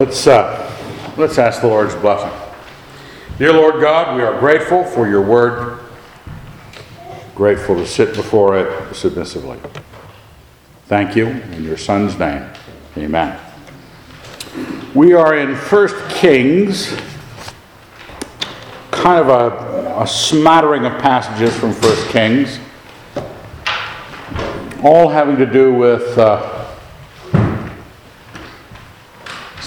Let's, 0.00 0.28
uh, 0.28 1.12
let's 1.16 1.38
ask 1.38 1.60
the 1.60 1.66
Lord's 1.66 1.96
blessing. 1.96 2.30
Dear 3.36 3.52
Lord 3.52 3.80
God, 3.80 4.14
we 4.14 4.22
are 4.22 4.38
grateful 4.38 4.84
for 4.84 5.08
your 5.08 5.22
word, 5.22 5.80
grateful 7.34 7.74
to 7.74 7.84
sit 7.84 8.14
before 8.14 8.56
it 8.56 8.94
submissively. 8.94 9.58
Thank 10.86 11.16
you 11.16 11.26
in 11.26 11.64
your 11.64 11.76
Son's 11.76 12.16
name. 12.16 12.48
Amen. 12.96 13.40
We 14.94 15.14
are 15.14 15.36
in 15.36 15.56
1 15.56 15.88
Kings, 16.10 16.94
kind 18.92 19.18
of 19.18 19.28
a, 19.30 20.00
a 20.00 20.06
smattering 20.06 20.84
of 20.84 20.92
passages 21.02 21.58
from 21.58 21.72
1 21.72 22.08
Kings, 22.10 22.60
all 24.84 25.08
having 25.08 25.36
to 25.38 25.46
do 25.46 25.74
with. 25.74 26.16
Uh, 26.16 26.57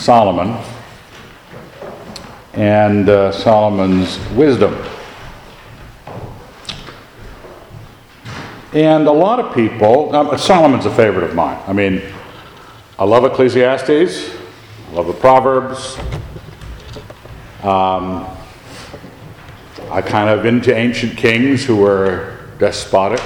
Solomon 0.02 0.58
and 2.54 3.08
uh, 3.08 3.32
Solomon's 3.32 4.18
wisdom. 4.32 4.76
And 8.74 9.06
a 9.06 9.12
lot 9.12 9.40
of 9.40 9.54
people, 9.54 10.16
um, 10.16 10.36
Solomon's 10.40 10.88
a 10.88 10.96
favorite 10.96 11.26
of 11.26 11.36
mine. 11.36 11.62
I 11.68 11.74
mean, 11.74 12.02
I 12.98 13.04
love 13.04 13.26
Ecclesiastes, 13.26 14.32
I 14.90 14.92
love 14.94 15.06
the 15.06 15.14
Proverbs. 15.14 16.00
Um, 17.62 18.26
I 19.92 20.02
kind 20.02 20.32
of 20.32 20.48
into 20.48 20.76
ancient 20.76 21.16
kings 21.16 21.64
who 21.64 21.76
were 21.76 22.40
despotic 22.58 23.22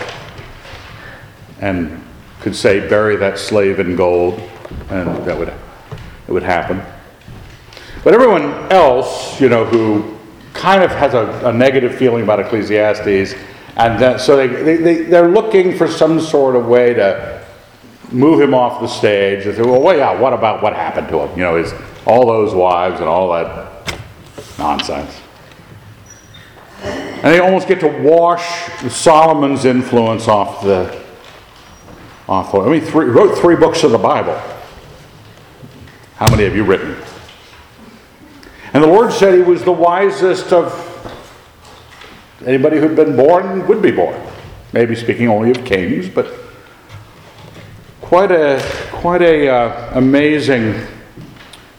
and 1.61 2.03
could 2.41 2.53
say, 2.53 2.85
bury 2.89 3.15
that 3.15 3.39
slave 3.39 3.79
in 3.79 3.95
gold, 3.95 4.41
and 4.89 5.25
that 5.25 5.39
would 5.39 5.53
it 6.27 6.31
would 6.31 6.43
happen. 6.43 6.81
But 8.03 8.13
everyone 8.13 8.71
else, 8.71 9.39
you 9.41 9.49
know, 9.49 9.65
who 9.65 10.17
kind 10.53 10.83
of 10.83 10.91
has 10.91 11.13
a, 11.13 11.47
a 11.47 11.53
negative 11.53 11.95
feeling 11.95 12.23
about 12.23 12.39
Ecclesiastes, 12.39 13.35
and 13.77 13.99
then, 13.99 14.19
so 14.19 14.37
they, 14.37 14.47
they, 14.47 14.75
they, 14.77 15.03
they're 15.03 15.29
looking 15.29 15.77
for 15.77 15.87
some 15.87 16.19
sort 16.19 16.55
of 16.55 16.67
way 16.67 16.93
to 16.93 17.45
move 18.11 18.39
him 18.39 18.53
off 18.53 18.79
the 18.79 18.87
stage. 18.87 19.43
They 19.45 19.55
say, 19.55 19.61
well, 19.61 19.81
well, 19.81 19.97
yeah, 19.97 20.17
what 20.19 20.33
about 20.33 20.61
what 20.61 20.73
happened 20.73 21.09
to 21.09 21.19
him? 21.19 21.37
You 21.37 21.43
know, 21.43 21.57
is 21.57 21.73
all 22.05 22.25
those 22.25 22.53
wives 22.53 22.99
and 22.99 23.09
all 23.09 23.33
that 23.33 23.95
nonsense. 24.57 25.19
And 26.83 27.33
they 27.33 27.39
almost 27.39 27.67
get 27.67 27.79
to 27.79 27.87
wash 27.87 28.69
Solomon's 28.91 29.65
influence 29.65 30.27
off 30.27 30.61
the 30.63 31.03
off. 32.29 32.53
I 32.53 32.69
mean, 32.69 32.81
three, 32.81 33.05
wrote 33.05 33.37
three 33.37 33.55
books 33.55 33.83
of 33.83 33.91
the 33.91 33.97
Bible. 33.97 34.39
How 36.15 36.31
many 36.31 36.45
have 36.45 36.55
you 36.55 36.63
written? 36.63 36.95
And 38.71 38.81
the 38.81 38.87
Lord 38.87 39.11
said 39.11 39.33
he 39.33 39.41
was 39.41 39.65
the 39.65 39.73
wisest 39.73 40.53
of 40.53 40.81
anybody 42.45 42.77
who'd 42.77 42.95
been 42.95 43.17
born 43.17 43.67
would 43.67 43.81
be 43.81 43.91
born. 43.91 44.17
Maybe 44.71 44.95
speaking 44.95 45.27
only 45.27 45.51
of 45.51 45.65
kings, 45.65 46.07
but 46.07 46.33
quite 47.99 48.31
a 48.31 48.63
quite 48.91 49.21
a 49.21 49.49
uh, 49.49 49.97
amazing 49.97 50.87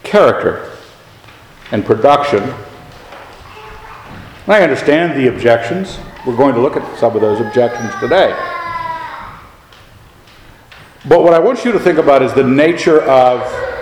character 0.02 0.70
and 1.72 1.82
production. 1.82 2.42
I 4.46 4.60
understand 4.62 5.18
the 5.18 5.28
objections. 5.28 5.98
We're 6.26 6.36
going 6.36 6.54
to 6.54 6.60
look 6.60 6.76
at 6.76 6.98
some 6.98 7.14
of 7.14 7.22
those 7.22 7.40
objections 7.40 7.90
today. 8.00 8.32
But 11.08 11.22
what 11.22 11.32
I 11.32 11.38
want 11.38 11.64
you 11.64 11.72
to 11.72 11.78
think 11.78 11.96
about 11.98 12.22
is 12.22 12.34
the 12.34 12.44
nature 12.44 13.00
of 13.00 13.75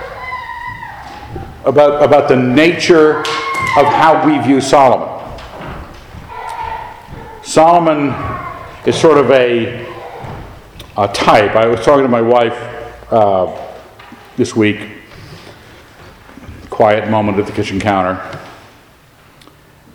about, 1.66 2.02
about 2.02 2.28
the 2.28 2.36
nature 2.36 3.18
of 3.18 3.86
how 3.86 4.22
we 4.26 4.38
view 4.46 4.60
Solomon. 4.60 5.08
Solomon 7.42 8.14
is 8.86 8.98
sort 8.98 9.18
of 9.18 9.30
a, 9.30 9.86
a 10.96 11.08
type. 11.08 11.56
I 11.56 11.66
was 11.66 11.80
talking 11.84 12.02
to 12.02 12.08
my 12.08 12.20
wife 12.20 12.56
uh, 13.10 13.72
this 14.36 14.54
week, 14.54 14.88
quiet 16.70 17.10
moment 17.10 17.38
at 17.38 17.46
the 17.46 17.52
kitchen 17.52 17.80
counter, 17.80 18.40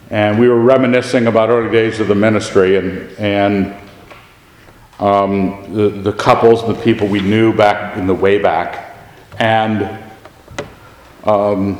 and 0.09 0.39
we 0.39 0.47
were 0.47 0.59
reminiscing 0.59 1.27
about 1.27 1.49
early 1.49 1.71
days 1.71 1.99
of 1.99 2.07
the 2.07 2.15
ministry 2.15 2.77
and, 2.77 3.11
and 3.19 3.75
um, 4.99 5.71
the, 5.73 5.89
the 5.89 6.13
couples, 6.13 6.65
the 6.67 6.73
people 6.73 7.07
we 7.07 7.19
knew 7.19 7.55
back 7.55 7.95
in 7.95 8.07
the 8.07 8.13
way 8.13 8.39
back. 8.39 8.95
And 9.37 10.08
um, 11.29 11.77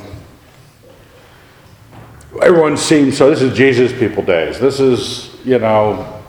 everyone 2.44 2.78
seems 2.78 3.18
so. 3.18 3.32
This 3.32 3.42
is 3.42 3.58
Jesus 3.58 3.92
people 3.92 4.22
days. 4.22 4.60
This 4.60 4.80
is, 4.80 5.36
you 5.44 5.58
know, 5.58 6.22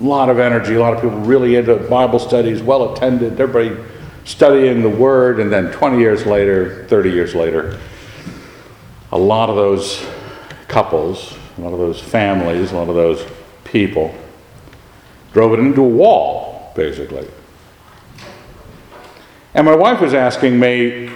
a 0.00 0.02
lot 0.02 0.30
of 0.30 0.38
energy, 0.38 0.74
a 0.74 0.80
lot 0.80 0.94
of 0.94 1.02
people 1.02 1.18
really 1.18 1.56
into 1.56 1.76
Bible 1.76 2.18
studies, 2.18 2.62
well 2.62 2.94
attended, 2.94 3.38
everybody 3.38 3.76
studying 4.24 4.80
the 4.80 4.88
Word, 4.88 5.38
and 5.38 5.52
then 5.52 5.70
20 5.72 5.98
years 5.98 6.24
later, 6.24 6.86
30 6.88 7.10
years 7.10 7.34
later, 7.34 7.78
a 9.10 9.18
lot 9.18 9.50
of 9.50 9.56
those 9.56 10.02
couples, 10.68 11.36
a 11.58 11.60
lot 11.60 11.74
of 11.74 11.78
those 11.78 12.00
families, 12.00 12.72
a 12.72 12.76
lot 12.76 12.88
of 12.88 12.94
those 12.94 13.26
people 13.64 14.14
drove 15.34 15.52
it 15.52 15.58
into 15.58 15.82
a 15.82 15.88
wall, 15.88 16.72
basically. 16.74 17.28
And 19.54 19.66
my 19.66 19.76
wife 19.76 20.00
was 20.00 20.14
asking 20.14 20.58
me, 20.58 21.11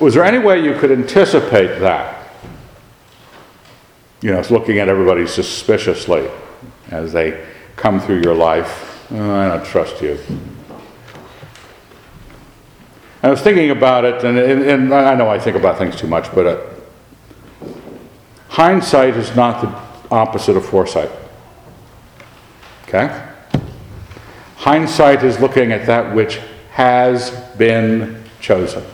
was 0.00 0.14
there 0.14 0.24
any 0.24 0.38
way 0.38 0.62
you 0.62 0.74
could 0.74 0.90
anticipate 0.90 1.78
that? 1.80 2.28
You 4.20 4.32
know, 4.32 4.42
looking 4.50 4.78
at 4.78 4.88
everybody 4.88 5.26
suspiciously 5.26 6.28
as 6.90 7.12
they 7.12 7.46
come 7.76 8.00
through 8.00 8.22
your 8.22 8.34
life. 8.34 9.10
Oh, 9.10 9.34
I 9.34 9.48
don't 9.48 9.64
trust 9.64 10.00
you. 10.00 10.18
I 13.22 13.30
was 13.30 13.40
thinking 13.40 13.70
about 13.70 14.04
it, 14.04 14.22
and, 14.24 14.38
and, 14.38 14.62
and, 14.62 14.94
I 14.94 15.14
know 15.14 15.30
I 15.30 15.38
think 15.38 15.56
about 15.56 15.78
things 15.78 15.96
too 15.96 16.06
much, 16.06 16.34
but 16.34 16.46
uh, 16.46 17.70
hindsight 18.48 19.16
is 19.16 19.34
not 19.34 19.62
the 19.62 20.14
opposite 20.14 20.56
of 20.56 20.66
foresight. 20.66 21.10
Okay? 22.86 23.26
Hindsight 24.56 25.24
is 25.24 25.40
looking 25.40 25.72
at 25.72 25.86
that 25.86 26.14
which 26.14 26.38
has 26.72 27.30
been 27.56 28.22
chosen. 28.40 28.84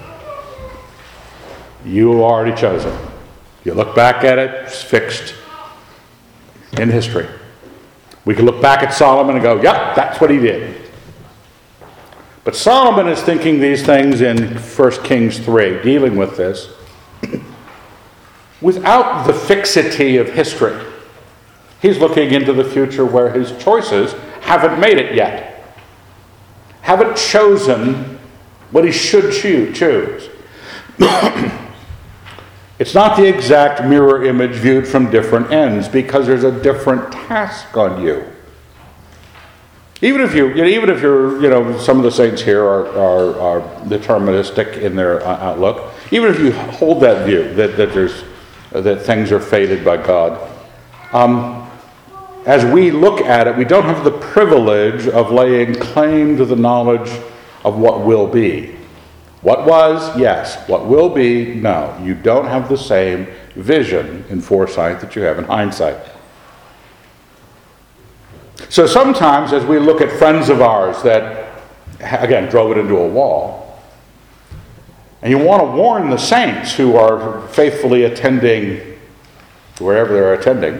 You 1.85 2.23
already 2.23 2.55
chosen. 2.59 2.97
You 3.65 3.75
look 3.75 3.95
back 3.95 4.25
at 4.25 4.39
it, 4.39 4.51
it's 4.67 4.83
fixed 4.83 5.35
in 6.79 6.89
history. 6.89 7.27
We 8.25 8.35
can 8.35 8.45
look 8.45 8.61
back 8.61 8.83
at 8.83 8.93
Solomon 8.93 9.37
and 9.37 9.43
go, 9.43 9.61
yep, 9.61 9.97
that's 9.97 10.21
what 10.21 10.31
he 10.31 10.39
did. 10.39 10.77
But 12.45 12.55
Solomon 12.55 13.09
is 13.09 13.23
thinking 13.23 13.61
these 13.61 13.85
things 13.85 14.21
in 14.21 14.57
1 14.57 14.91
Kings 15.05 15.39
3, 15.39 15.83
dealing 15.83 16.17
with 16.17 16.37
this, 16.37 16.73
without 18.61 19.27
the 19.27 19.33
fixity 19.33 20.17
of 20.17 20.31
history. 20.31 20.79
He's 21.83 21.99
looking 21.99 22.33
into 22.33 22.53
the 22.53 22.65
future 22.65 23.07
where 23.07 23.31
his 23.31 23.57
choices 23.63 24.13
haven't 24.43 24.81
made 24.81 24.99
it 24.99 25.15
yet, 25.15 25.77
haven't 26.83 27.17
chosen 27.17 28.19
what 28.71 28.85
he 28.85 28.93
should 28.93 29.33
choose. 29.33 30.29
It's 32.81 32.95
not 32.95 33.19
the 33.19 33.29
exact 33.29 33.85
mirror 33.85 34.25
image 34.25 34.53
viewed 34.53 34.89
from 34.89 35.11
different 35.11 35.53
ends 35.53 35.87
because 35.87 36.27
there's 36.27 36.45
a 36.45 36.63
different 36.63 37.13
task 37.13 37.77
on 37.77 38.03
you. 38.03 38.25
Even 40.01 40.23
if 40.23 40.35
you, 40.35 40.49
you 40.49 40.63
know, 40.63 40.65
even 40.65 40.89
if 40.89 41.03
you're, 41.03 41.43
you 41.43 41.51
know, 41.51 41.77
some 41.77 41.99
of 41.99 42.05
the 42.05 42.11
saints 42.11 42.41
here 42.41 42.65
are, 42.65 42.89
are, 42.89 43.39
are 43.39 43.61
deterministic 43.85 44.79
in 44.79 44.97
their 44.97 45.23
uh, 45.23 45.37
outlook. 45.37 45.93
Even 46.11 46.31
if 46.31 46.41
you 46.41 46.53
hold 46.53 47.03
that 47.03 47.27
view 47.27 47.53
that, 47.53 47.77
that 47.77 47.93
there's 47.93 48.25
that 48.71 49.03
things 49.03 49.31
are 49.31 49.41
fated 49.41 49.85
by 49.85 49.99
God, 49.99 50.51
um, 51.13 51.71
as 52.47 52.65
we 52.65 52.91
look 52.91 53.21
at 53.21 53.47
it, 53.47 53.59
we 53.59 53.67
don't 53.67 53.85
have 53.85 54.05
the 54.05 54.11
privilege 54.13 55.07
of 55.07 55.31
laying 55.31 55.75
claim 55.75 56.39
to 56.39 56.47
the 56.47 56.57
knowledge 56.57 57.11
of 57.63 57.77
what 57.79 58.07
will 58.07 58.27
be. 58.27 58.75
What 59.43 59.67
was? 59.67 60.17
Yes. 60.19 60.69
What 60.69 60.87
will 60.87 61.09
be? 61.09 61.55
No. 61.55 61.99
You 62.03 62.15
don't 62.15 62.47
have 62.47 62.69
the 62.69 62.77
same 62.77 63.27
vision 63.55 64.25
and 64.29 64.45
foresight 64.45 65.01
that 65.01 65.17
you 65.17 65.23
have 65.23 65.39
in 65.39 65.45
hindsight. 65.45 65.97
So 68.69 68.87
sometimes, 68.87 69.53
as 69.53 69.65
we 69.65 69.79
look 69.79 70.01
at 70.01 70.13
friends 70.19 70.49
of 70.49 70.61
ours 70.61 71.03
that, 71.03 71.63
again, 71.99 72.49
drove 72.51 72.71
it 72.73 72.79
into 72.79 72.97
a 72.99 73.09
wall, 73.09 73.81
and 75.23 75.31
you 75.31 75.39
want 75.39 75.63
to 75.63 75.67
warn 75.67 76.11
the 76.11 76.19
saints 76.19 76.75
who 76.75 76.97
are 76.97 77.47
faithfully 77.49 78.05
attending 78.05 78.99
wherever 79.79 80.13
they're 80.13 80.35
attending, 80.35 80.75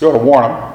you 0.00 0.08
want 0.08 0.20
to 0.20 0.24
warn 0.24 0.42
them 0.44 0.67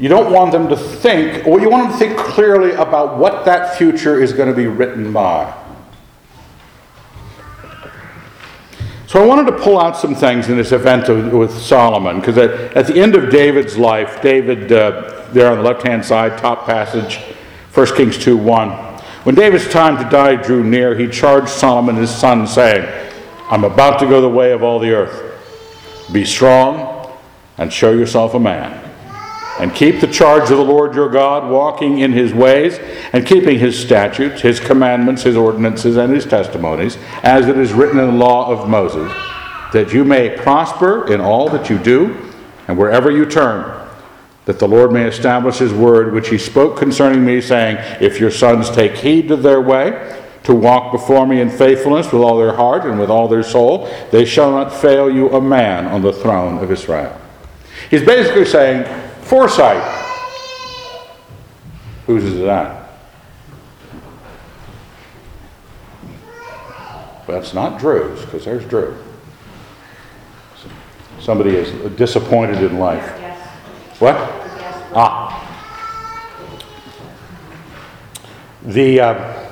you 0.00 0.08
don't 0.08 0.32
want 0.32 0.50
them 0.50 0.66
to 0.70 0.76
think, 0.76 1.46
or 1.46 1.60
you 1.60 1.68
want 1.68 1.90
them 1.90 1.92
to 1.92 1.98
think 1.98 2.18
clearly 2.18 2.72
about 2.72 3.18
what 3.18 3.44
that 3.44 3.76
future 3.76 4.20
is 4.20 4.32
going 4.32 4.48
to 4.48 4.54
be 4.54 4.66
written 4.66 5.12
by. 5.12 5.54
So 9.06 9.22
I 9.22 9.26
wanted 9.26 9.50
to 9.50 9.58
pull 9.58 9.78
out 9.78 9.98
some 9.98 10.14
things 10.14 10.48
in 10.48 10.56
this 10.56 10.72
event 10.72 11.10
of, 11.10 11.32
with 11.34 11.52
Solomon, 11.52 12.18
because 12.18 12.38
at, 12.38 12.50
at, 12.74 12.86
the 12.86 12.98
end 12.98 13.14
of 13.14 13.28
David's 13.28 13.76
life, 13.76 14.22
David, 14.22 14.72
uh, 14.72 15.26
there 15.32 15.50
on 15.50 15.58
the 15.58 15.64
left 15.64 15.86
hand 15.86 16.02
side, 16.02 16.38
top 16.38 16.64
passage, 16.64 17.18
1 17.74 17.86
Kings 17.94 18.16
2 18.16 18.38
1. 18.38 18.70
When 19.24 19.34
David's 19.34 19.68
time 19.68 20.02
to 20.02 20.08
die 20.08 20.36
drew 20.36 20.64
near, 20.64 20.96
he 20.96 21.08
charged 21.08 21.50
Solomon 21.50 21.96
his 21.96 22.08
son, 22.08 22.46
saying, 22.46 22.88
I'm 23.50 23.64
about 23.64 23.98
to 23.98 24.06
go 24.06 24.22
the 24.22 24.30
way 24.30 24.52
of 24.52 24.62
all 24.62 24.78
the 24.78 24.92
earth. 24.92 26.08
Be 26.10 26.24
strong 26.24 27.18
and 27.58 27.70
show 27.70 27.92
yourself 27.92 28.32
a 28.32 28.40
man. 28.40 28.79
And 29.60 29.74
keep 29.74 30.00
the 30.00 30.06
charge 30.06 30.50
of 30.50 30.56
the 30.56 30.64
Lord 30.64 30.94
your 30.94 31.10
God, 31.10 31.50
walking 31.50 31.98
in 31.98 32.12
his 32.12 32.32
ways, 32.32 32.78
and 33.12 33.26
keeping 33.26 33.58
his 33.58 33.78
statutes, 33.78 34.40
his 34.40 34.58
commandments, 34.58 35.22
his 35.22 35.36
ordinances, 35.36 35.98
and 35.98 36.14
his 36.14 36.24
testimonies, 36.24 36.96
as 37.22 37.46
it 37.46 37.58
is 37.58 37.74
written 37.74 37.98
in 37.98 38.06
the 38.06 38.12
law 38.12 38.50
of 38.50 38.70
Moses, 38.70 39.12
that 39.74 39.92
you 39.92 40.02
may 40.02 40.30
prosper 40.30 41.12
in 41.12 41.20
all 41.20 41.50
that 41.50 41.68
you 41.68 41.78
do, 41.78 42.32
and 42.68 42.78
wherever 42.78 43.10
you 43.10 43.26
turn, 43.26 43.86
that 44.46 44.58
the 44.58 44.66
Lord 44.66 44.92
may 44.92 45.06
establish 45.06 45.58
his 45.58 45.74
word, 45.74 46.14
which 46.14 46.30
he 46.30 46.38
spoke 46.38 46.78
concerning 46.78 47.22
me, 47.22 47.42
saying, 47.42 47.76
If 48.00 48.18
your 48.18 48.30
sons 48.30 48.70
take 48.70 48.96
heed 48.96 49.28
to 49.28 49.36
their 49.36 49.60
way, 49.60 50.16
to 50.44 50.54
walk 50.54 50.90
before 50.90 51.26
me 51.26 51.42
in 51.42 51.50
faithfulness 51.50 52.10
with 52.10 52.22
all 52.22 52.38
their 52.38 52.56
heart 52.56 52.86
and 52.86 52.98
with 52.98 53.10
all 53.10 53.28
their 53.28 53.42
soul, 53.42 53.92
they 54.10 54.24
shall 54.24 54.52
not 54.52 54.72
fail 54.72 55.10
you 55.14 55.28
a 55.30 55.40
man 55.40 55.86
on 55.86 56.00
the 56.00 56.14
throne 56.14 56.56
of 56.64 56.72
Israel. 56.72 57.14
He's 57.90 58.02
basically 58.02 58.46
saying, 58.46 59.09
foresight. 59.30 59.80
Whose 62.06 62.24
is 62.24 62.40
that? 62.40 62.90
That's 67.28 67.54
not 67.54 67.78
Drew's, 67.78 68.24
because 68.24 68.44
there's 68.44 68.64
Drew. 68.64 68.96
Somebody 71.20 71.50
is 71.50 71.70
disappointed 71.96 72.60
in 72.60 72.80
life. 72.80 73.08
What? 74.00 74.16
Ah. 74.96 75.36
The. 78.64 79.00
Uh, 79.00 79.50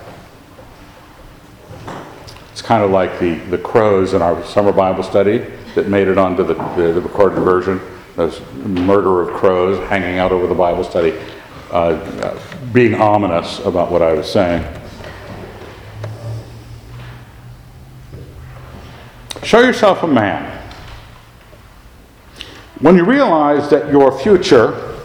it's 2.51 2.63
kind 2.63 2.83
of 2.83 2.91
like 2.91 3.21
the, 3.21 3.35
the 3.51 3.59
crows 3.59 4.13
in 4.15 4.23
our 4.23 4.45
summer 4.45 4.73
Bible 4.73 5.05
study 5.05 5.45
that 5.77 5.87
made 5.87 6.09
it 6.09 6.19
onto 6.19 6.43
the, 6.43 6.55
the, 6.55 6.93
the 6.95 7.01
recorded 7.01 7.39
version. 7.39 7.81
Those 8.19 8.41
murder 8.67 9.23
of 9.23 9.37
crows 9.37 9.79
hanging 9.89 10.19
out 10.19 10.33
over 10.33 10.49
the 10.49 10.55
Bible 10.55 10.83
study, 10.83 11.17
uh, 11.71 12.37
being 12.73 12.97
ominous 12.97 13.61
about 13.61 13.93
what 13.93 14.03
I 14.03 14.13
was 14.13 14.29
saying. 14.29 14.67
Show 19.45 19.61
yourself 19.61 20.03
a 20.03 20.09
man. 20.09 20.69
When 22.81 22.97
you 22.97 23.05
realize 23.05 23.71
that 23.71 23.93
your 23.93 24.11
future 24.19 24.99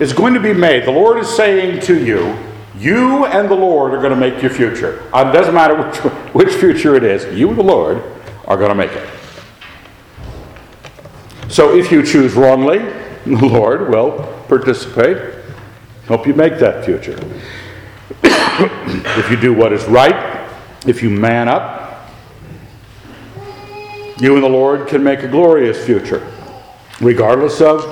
is 0.00 0.12
going 0.12 0.34
to 0.34 0.40
be 0.40 0.52
made, 0.52 0.84
the 0.84 0.90
Lord 0.90 1.16
is 1.18 1.28
saying 1.28 1.80
to 1.82 2.04
you, 2.04 2.36
you 2.76 3.26
and 3.26 3.48
the 3.48 3.54
Lord 3.54 3.94
are 3.94 3.98
going 3.98 4.10
to 4.10 4.16
make 4.16 4.42
your 4.42 4.50
future. 4.50 5.08
Uh, 5.14 5.28
it 5.28 5.32
doesn't 5.32 5.54
matter 5.54 5.80
which, 5.80 5.96
which 6.48 6.54
future 6.56 6.96
it 6.96 7.04
is, 7.04 7.38
you 7.38 7.50
and 7.50 7.56
the 7.56 7.62
Lord 7.62 8.02
are 8.46 8.56
going 8.56 8.70
to 8.70 8.74
make 8.74 8.90
it. 8.90 9.19
So 11.50 11.76
if 11.76 11.90
you 11.90 12.04
choose 12.04 12.34
wrongly, 12.34 12.78
the 13.26 13.46
Lord 13.46 13.90
will 13.90 14.22
participate, 14.46 15.34
help 16.06 16.24
you 16.24 16.32
make 16.32 16.60
that 16.60 16.84
future. 16.84 17.18
if 18.22 19.30
you 19.30 19.36
do 19.36 19.52
what 19.52 19.72
is 19.72 19.84
right, 19.86 20.48
if 20.86 21.02
you 21.02 21.10
man 21.10 21.48
up, 21.48 22.08
you 24.20 24.34
and 24.34 24.44
the 24.44 24.48
Lord 24.48 24.86
can 24.86 25.02
make 25.02 25.24
a 25.24 25.28
glorious 25.28 25.84
future, 25.84 26.24
regardless 27.00 27.60
of 27.60 27.84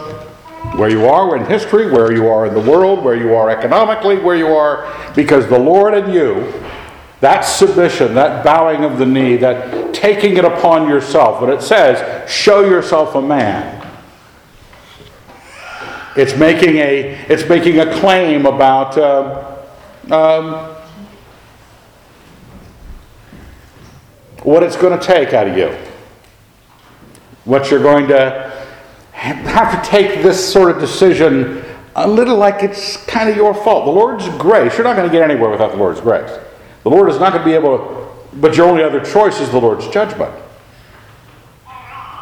where 0.77 0.89
you 0.89 1.07
are 1.07 1.37
in 1.37 1.45
history, 1.47 1.91
where 1.91 2.13
you 2.13 2.29
are 2.29 2.47
in 2.47 2.55
the 2.55 2.71
world, 2.71 3.03
where 3.03 3.17
you 3.17 3.35
are 3.35 3.51
economically, 3.51 4.19
where 4.19 4.37
you 4.37 4.49
are, 4.49 5.13
because 5.17 5.49
the 5.49 5.59
Lord 5.59 5.95
and 5.95 6.15
you, 6.15 6.53
that 7.21 7.41
submission, 7.41 8.15
that 8.15 8.45
bowing 8.45 8.85
of 8.85 8.99
the 8.99 9.07
knee, 9.07 9.37
that 9.37 9.93
taking 9.93 10.37
it 10.37 10.45
upon 10.45 10.89
yourself, 10.89 11.41
when 11.41 11.51
it 11.51 11.63
says, 11.63 12.31
show 12.31 12.65
yourself 12.65 13.15
a 13.15 13.23
man. 13.23 13.75
It's 16.17 16.37
making 16.37 16.77
a, 16.77 17.15
it's 17.29 17.49
making 17.49 17.81
a 17.81 17.93
claim 18.01 18.47
about 18.47 18.97
uh, 18.97 19.57
um, 20.11 20.77
what 24.43 24.63
it's 24.63 24.77
going 24.77 24.99
to 24.99 25.05
take 25.05 25.33
out 25.33 25.49
of 25.49 25.57
you. 25.57 25.77
What 27.45 27.71
you're 27.71 27.83
going 27.83 28.09
to 28.09 28.53
have 29.13 29.83
to 29.83 29.91
take 29.91 30.23
this 30.23 30.53
sort 30.53 30.71
of 30.71 30.81
decision 30.81 31.65
a 31.97 32.07
little 32.07 32.37
like 32.37 32.63
it's 32.63 32.97
kind 33.07 33.29
of 33.29 33.37
your 33.37 33.53
fault. 33.53 33.85
The 33.87 33.91
Lord's 33.91 34.29
grace, 34.37 34.77
you're 34.77 34.85
not 34.85 34.95
going 34.95 35.09
to 35.09 35.13
get 35.13 35.29
anywhere 35.29 35.51
without 35.51 35.73
the 35.73 35.77
Lord's 35.77 36.01
grace. 36.01 36.31
The 36.89 36.95
Lord 36.95 37.11
is 37.11 37.21
not 37.21 37.35
going 37.35 37.45
to 37.45 37.51
be 37.51 37.55
able 37.55 37.77
to, 37.77 38.37
but 38.39 38.57
your 38.57 38.67
only 38.67 38.83
other 38.83 39.05
choice 39.05 39.41
is 39.41 39.51
the 39.51 39.61
Lord's 39.61 39.87
judgment. 39.89 40.35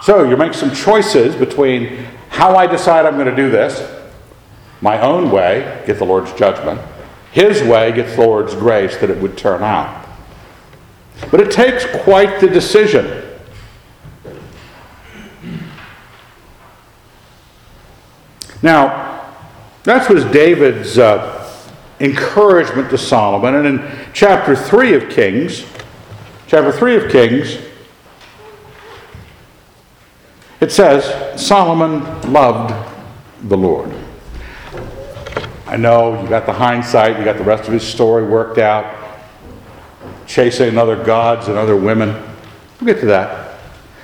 So 0.02 0.28
you 0.28 0.36
make 0.36 0.54
some 0.54 0.74
choices 0.74 1.36
between 1.36 2.04
how 2.30 2.56
I 2.56 2.66
decide 2.66 3.06
I'm 3.06 3.14
going 3.14 3.28
to 3.28 3.36
do 3.36 3.48
this, 3.48 4.04
my 4.80 5.00
own 5.00 5.30
way, 5.30 5.84
get 5.86 5.98
the 5.98 6.04
Lord's 6.04 6.32
judgment, 6.32 6.80
His 7.30 7.62
way 7.62 7.92
gets 7.92 8.16
the 8.16 8.22
Lord's 8.22 8.56
grace 8.56 8.96
that 8.96 9.08
it 9.08 9.22
would 9.22 9.38
turn 9.38 9.62
out. 9.62 10.04
But 11.30 11.38
it 11.38 11.52
takes 11.52 11.86
quite 12.02 12.40
the 12.40 12.48
decision. 12.48 13.22
Now, 18.62 19.32
that 19.84 20.10
was 20.10 20.24
David's 20.24 20.98
uh, 20.98 21.45
encouragement 22.00 22.90
to 22.90 22.98
Solomon. 22.98 23.54
And 23.54 23.66
in 23.66 23.98
chapter 24.12 24.54
3 24.54 24.94
of 24.94 25.08
Kings, 25.08 25.64
chapter 26.46 26.72
3 26.72 26.96
of 26.96 27.10
Kings, 27.10 27.58
it 30.60 30.72
says, 30.72 31.40
Solomon 31.40 32.32
loved 32.32 32.74
the 33.48 33.56
Lord. 33.56 33.92
I 35.66 35.76
know 35.76 36.22
you 36.22 36.28
got 36.28 36.46
the 36.46 36.52
hindsight, 36.52 37.18
you 37.18 37.24
got 37.24 37.36
the 37.36 37.44
rest 37.44 37.66
of 37.66 37.74
his 37.74 37.86
story 37.86 38.24
worked 38.24 38.58
out, 38.58 38.94
chasing 40.26 40.78
other 40.78 41.02
gods 41.02 41.48
and 41.48 41.58
other 41.58 41.76
women. 41.76 42.10
We'll 42.80 42.94
get 42.94 43.00
to 43.00 43.06
that. 43.06 43.58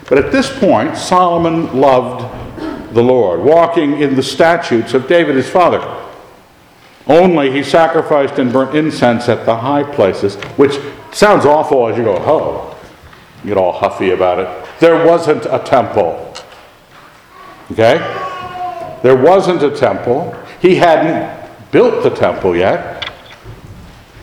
But 0.08 0.18
at 0.18 0.32
this 0.32 0.58
point, 0.58 0.96
Solomon 0.96 1.78
loved 1.78 2.94
the 2.94 3.02
Lord, 3.02 3.40
walking 3.40 4.00
in 4.00 4.14
the 4.14 4.22
statutes 4.22 4.92
of 4.92 5.08
David 5.08 5.36
his 5.36 5.48
father. 5.48 6.01
Only 7.06 7.50
he 7.50 7.62
sacrificed 7.62 8.38
and 8.38 8.52
burnt 8.52 8.76
incense 8.76 9.28
at 9.28 9.44
the 9.44 9.56
high 9.56 9.82
places, 9.82 10.36
which 10.56 10.78
sounds 11.12 11.44
awful 11.44 11.88
as 11.88 11.96
you 11.96 12.04
go, 12.04 12.16
oh, 12.18 12.78
you 13.42 13.48
get 13.48 13.56
all 13.56 13.72
huffy 13.72 14.10
about 14.10 14.38
it. 14.38 14.68
There 14.78 15.04
wasn't 15.06 15.46
a 15.46 15.58
temple. 15.64 16.34
Okay? 17.72 17.98
There 19.02 19.16
wasn't 19.16 19.62
a 19.62 19.76
temple. 19.76 20.36
He 20.60 20.76
hadn't 20.76 21.50
built 21.72 22.04
the 22.04 22.10
temple 22.10 22.56
yet. 22.56 23.10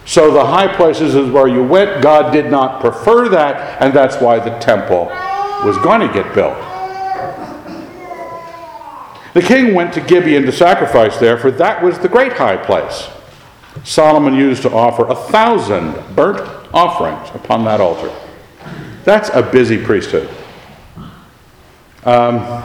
So 0.06 0.32
the 0.32 0.46
high 0.46 0.74
places 0.74 1.16
is 1.16 1.30
where 1.30 1.48
you 1.48 1.64
went. 1.64 2.02
God 2.02 2.32
did 2.32 2.50
not 2.50 2.80
prefer 2.82 3.28
that, 3.30 3.82
and 3.82 3.94
that's 3.94 4.22
why 4.22 4.40
the 4.40 4.58
temple 4.60 5.06
was 5.66 5.78
going 5.80 6.00
to 6.02 6.12
get 6.14 6.34
built. 6.34 6.58
The 9.34 9.42
king 9.42 9.76
went 9.76 9.94
to 9.94 10.02
Gibeon 10.02 10.44
to 10.44 10.52
sacrifice 10.52 11.18
there, 11.18 11.38
for 11.38 11.52
that 11.52 11.84
was 11.84 12.00
the 12.00 12.10
great 12.10 12.34
high 12.34 12.58
place. 12.58 13.10
Solomon 13.84 14.34
used 14.34 14.64
to 14.64 14.72
offer 14.72 15.06
a 15.08 15.16
thousand 15.16 15.94
burnt 16.16 16.40
offerings 16.74 17.30
upon 17.36 17.64
that 17.66 17.80
altar. 17.80 18.12
That's 19.04 19.30
a 19.30 19.42
busy 19.42 19.84
priesthood. 19.84 20.30
Um, 22.04 22.64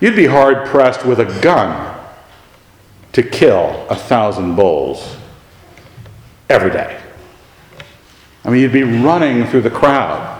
you'd 0.00 0.16
be 0.16 0.26
hard 0.26 0.66
pressed 0.68 1.04
with 1.04 1.20
a 1.20 1.40
gun 1.40 1.96
to 3.12 3.22
kill 3.22 3.86
a 3.90 3.96
thousand 3.96 4.54
bulls 4.54 5.16
every 6.48 6.70
day. 6.70 7.00
I 8.44 8.50
mean, 8.50 8.62
you'd 8.62 8.72
be 8.72 8.84
running 8.84 9.46
through 9.46 9.62
the 9.62 9.70
crowd 9.70 10.37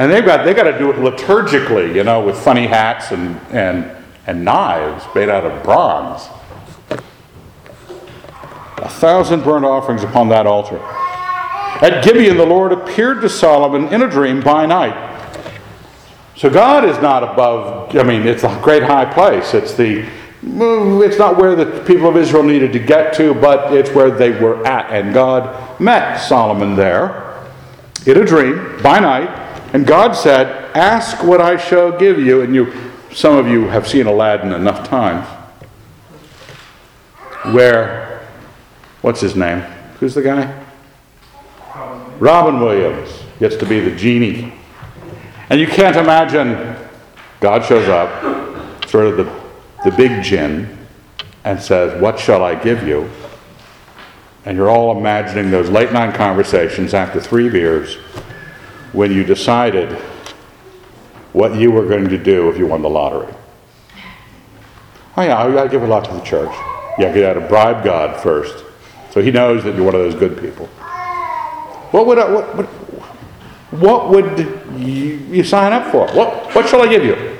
and 0.00 0.10
they've 0.10 0.24
got, 0.24 0.46
they 0.46 0.54
got 0.54 0.62
to 0.62 0.78
do 0.78 0.90
it 0.90 0.96
liturgically, 0.96 1.94
you 1.94 2.02
know, 2.02 2.24
with 2.24 2.34
funny 2.38 2.66
hats 2.66 3.10
and, 3.10 3.36
and, 3.50 3.94
and 4.26 4.42
knives 4.42 5.04
made 5.14 5.28
out 5.28 5.44
of 5.44 5.62
bronze. 5.62 6.22
A 8.78 8.88
thousand 8.88 9.44
burnt 9.44 9.66
offerings 9.66 10.02
upon 10.02 10.30
that 10.30 10.46
altar. 10.46 10.78
At 11.84 12.02
Gibeon, 12.02 12.38
the 12.38 12.46
Lord 12.46 12.72
appeared 12.72 13.20
to 13.20 13.28
Solomon 13.28 13.92
in 13.92 14.00
a 14.00 14.08
dream 14.08 14.40
by 14.40 14.64
night. 14.64 14.96
So 16.34 16.48
God 16.48 16.86
is 16.86 16.98
not 17.02 17.22
above, 17.22 17.94
I 17.94 18.02
mean, 18.02 18.26
it's 18.26 18.42
a 18.42 18.60
great 18.62 18.82
high 18.82 19.04
place. 19.04 19.52
It's 19.52 19.74
the, 19.74 20.08
it's 20.42 21.18
not 21.18 21.36
where 21.36 21.54
the 21.54 21.84
people 21.84 22.08
of 22.08 22.16
Israel 22.16 22.42
needed 22.42 22.72
to 22.72 22.78
get 22.78 23.12
to, 23.16 23.34
but 23.34 23.74
it's 23.74 23.90
where 23.90 24.10
they 24.10 24.30
were 24.30 24.66
at. 24.66 24.90
And 24.90 25.12
God 25.12 25.78
met 25.78 26.16
Solomon 26.16 26.74
there 26.74 27.38
in 28.06 28.16
a 28.16 28.24
dream 28.24 28.80
by 28.82 28.98
night. 28.98 29.49
And 29.72 29.86
God 29.86 30.12
said, 30.12 30.74
Ask 30.76 31.22
what 31.22 31.40
I 31.40 31.56
shall 31.56 31.96
give 31.96 32.18
you. 32.18 32.42
And 32.42 32.54
you, 32.54 32.72
some 33.12 33.36
of 33.36 33.48
you 33.48 33.68
have 33.68 33.86
seen 33.86 34.06
Aladdin 34.06 34.52
enough 34.52 34.88
times. 34.88 35.26
Where, 37.54 38.28
what's 39.02 39.20
his 39.20 39.36
name? 39.36 39.60
Who's 39.98 40.14
the 40.14 40.22
guy? 40.22 40.64
Robin 42.18 42.60
Williams 42.60 43.10
gets 43.38 43.56
to 43.56 43.66
be 43.66 43.80
the 43.80 43.94
genie. 43.96 44.52
And 45.48 45.58
you 45.58 45.66
can't 45.66 45.96
imagine 45.96 46.76
God 47.40 47.64
shows 47.64 47.88
up, 47.88 48.88
sort 48.88 49.06
of 49.06 49.16
the, 49.16 49.90
the 49.90 49.96
big 49.96 50.22
jinn, 50.22 50.78
and 51.44 51.60
says, 51.60 52.00
What 52.00 52.18
shall 52.18 52.44
I 52.44 52.54
give 52.54 52.86
you? 52.86 53.10
And 54.44 54.56
you're 54.56 54.70
all 54.70 54.96
imagining 54.96 55.50
those 55.50 55.70
late 55.70 55.92
night 55.92 56.14
conversations 56.14 56.94
after 56.94 57.20
three 57.20 57.48
beers 57.48 57.98
when 58.92 59.12
you 59.12 59.24
decided 59.24 59.92
what 61.32 61.54
you 61.54 61.70
were 61.70 61.86
going 61.86 62.08
to 62.08 62.18
do 62.18 62.48
if 62.48 62.58
you 62.58 62.66
won 62.66 62.82
the 62.82 62.90
lottery. 62.90 63.32
Oh, 65.16 65.22
yeah, 65.22 65.42
I 65.42 65.62
to 65.64 65.68
give 65.68 65.82
a 65.82 65.86
lot 65.86 66.04
to 66.06 66.12
the 66.12 66.20
church. 66.20 66.50
Yeah, 66.98 67.14
you 67.14 67.20
got 67.20 67.34
to 67.34 67.40
bribe 67.40 67.84
God 67.84 68.20
first. 68.20 68.64
So 69.10 69.20
he 69.20 69.30
knows 69.30 69.64
that 69.64 69.74
you're 69.74 69.84
one 69.84 69.94
of 69.94 70.00
those 70.00 70.14
good 70.14 70.40
people. 70.40 70.66
What 71.90 72.06
would 72.06 72.18
I, 72.18 72.30
what, 72.30 72.56
what, 72.56 72.66
what 73.72 74.10
would 74.10 74.38
you, 74.78 75.16
you, 75.30 75.44
sign 75.44 75.72
up 75.72 75.90
for? 75.90 76.06
What, 76.12 76.54
what 76.54 76.68
shall 76.68 76.82
I 76.82 76.88
give 76.88 77.04
you? 77.04 77.36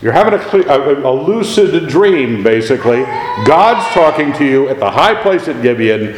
You're 0.00 0.12
having 0.12 0.34
a, 0.34 0.66
a, 0.68 1.10
a, 1.10 1.12
lucid 1.12 1.88
dream, 1.88 2.42
basically. 2.42 3.02
God's 3.44 3.86
talking 3.94 4.32
to 4.34 4.44
you 4.44 4.68
at 4.68 4.78
the 4.78 4.90
high 4.90 5.20
place 5.20 5.48
at 5.48 5.60
Gibeon. 5.62 6.14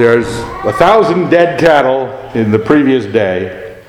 There's 0.00 0.28
a 0.64 0.72
thousand 0.72 1.28
dead 1.28 1.60
cattle 1.60 2.06
in 2.32 2.50
the 2.50 2.58
previous 2.58 3.04
day. 3.04 3.82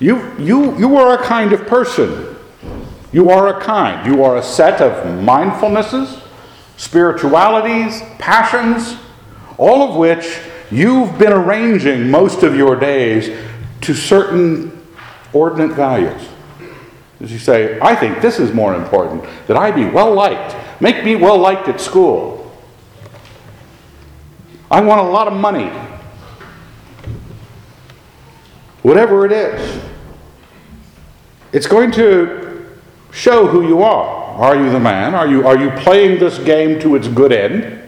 You, 0.00 0.34
you, 0.38 0.78
you 0.78 0.96
are 0.96 1.22
a 1.22 1.22
kind 1.22 1.52
of 1.52 1.66
person. 1.66 2.34
You 3.12 3.28
are 3.28 3.58
a 3.58 3.60
kind. 3.60 4.06
You 4.06 4.24
are 4.24 4.38
a 4.38 4.42
set 4.42 4.80
of 4.80 5.04
mindfulnesses, 5.04 6.18
spiritualities, 6.78 8.00
passions, 8.18 8.96
all 9.58 9.90
of 9.90 9.96
which 9.96 10.40
you've 10.70 11.18
been 11.18 11.34
arranging 11.34 12.10
most 12.10 12.42
of 12.42 12.56
your 12.56 12.74
days 12.74 13.38
to 13.82 13.92
certain 13.92 14.82
ordinate 15.34 15.76
values. 15.76 16.26
As 17.20 17.30
you 17.30 17.38
say, 17.38 17.78
I 17.80 17.94
think 17.94 18.22
this 18.22 18.40
is 18.40 18.54
more 18.54 18.74
important, 18.74 19.24
that 19.46 19.58
I 19.58 19.70
be 19.70 19.84
well 19.84 20.14
liked. 20.14 20.61
Make 20.82 21.04
me 21.04 21.14
well 21.14 21.38
liked 21.38 21.68
at 21.68 21.80
school. 21.80 22.52
I 24.68 24.80
want 24.80 25.00
a 25.00 25.04
lot 25.04 25.28
of 25.28 25.32
money. 25.32 25.70
Whatever 28.82 29.24
it 29.24 29.30
is, 29.30 29.80
it's 31.52 31.68
going 31.68 31.92
to 31.92 32.66
show 33.12 33.46
who 33.46 33.64
you 33.64 33.84
are. 33.84 34.34
Are 34.34 34.56
you 34.56 34.72
the 34.72 34.80
man? 34.80 35.14
Are 35.14 35.28
you, 35.28 35.46
are 35.46 35.56
you 35.56 35.70
playing 35.70 36.18
this 36.18 36.40
game 36.40 36.80
to 36.80 36.96
its 36.96 37.06
good 37.06 37.30
end? 37.30 37.80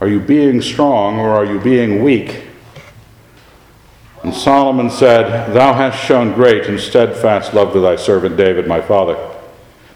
Are 0.00 0.08
you 0.08 0.18
being 0.18 0.62
strong 0.62 1.18
or 1.18 1.28
are 1.28 1.44
you 1.44 1.60
being 1.60 2.02
weak? 2.02 2.44
And 4.22 4.32
Solomon 4.32 4.88
said, 4.88 5.52
Thou 5.52 5.74
hast 5.74 6.02
shown 6.02 6.32
great 6.32 6.64
and 6.68 6.80
steadfast 6.80 7.52
love 7.52 7.74
to 7.74 7.80
thy 7.80 7.96
servant 7.96 8.38
David, 8.38 8.66
my 8.66 8.80
father, 8.80 9.35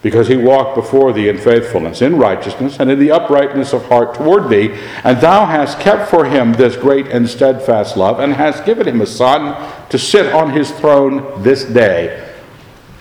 because 0.02 0.28
he 0.28 0.37
walked 0.37 0.75
before 0.75 1.12
thee 1.12 1.28
in 1.28 1.37
faithfulness, 1.37 2.00
in 2.00 2.16
righteousness, 2.16 2.78
and 2.80 2.90
in 2.90 2.99
the 2.99 3.11
uprightness 3.11 3.75
of 3.75 3.85
heart 3.87 4.14
toward 4.14 4.49
thee. 4.49 4.75
And 5.04 5.21
thou 5.21 5.45
hast 5.45 5.78
kept 5.78 6.11
for 6.11 6.25
him 6.25 6.54
this 6.54 6.76
great 6.76 7.07
and 7.09 7.28
steadfast 7.28 7.97
love, 7.97 8.19
and 8.19 8.33
hast 8.33 8.64
given 8.64 8.88
him 8.88 9.02
a 9.02 9.07
son 9.07 9.88
to 9.90 9.99
sit 9.99 10.33
on 10.33 10.52
his 10.52 10.71
throne 10.71 11.42
this 11.42 11.64
day. 11.64 12.26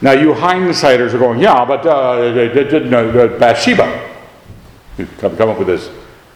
Now, 0.01 0.11
you 0.11 0.33
hindsighters 0.33 1.13
are 1.13 1.19
going, 1.19 1.39
Yeah, 1.39 1.65
but 1.65 1.85
uh, 1.85 3.37
Bathsheba. 3.39 4.07
You 4.97 5.07
come, 5.17 5.37
come 5.37 5.49
up 5.49 5.57
with 5.57 5.67
this 5.67 5.89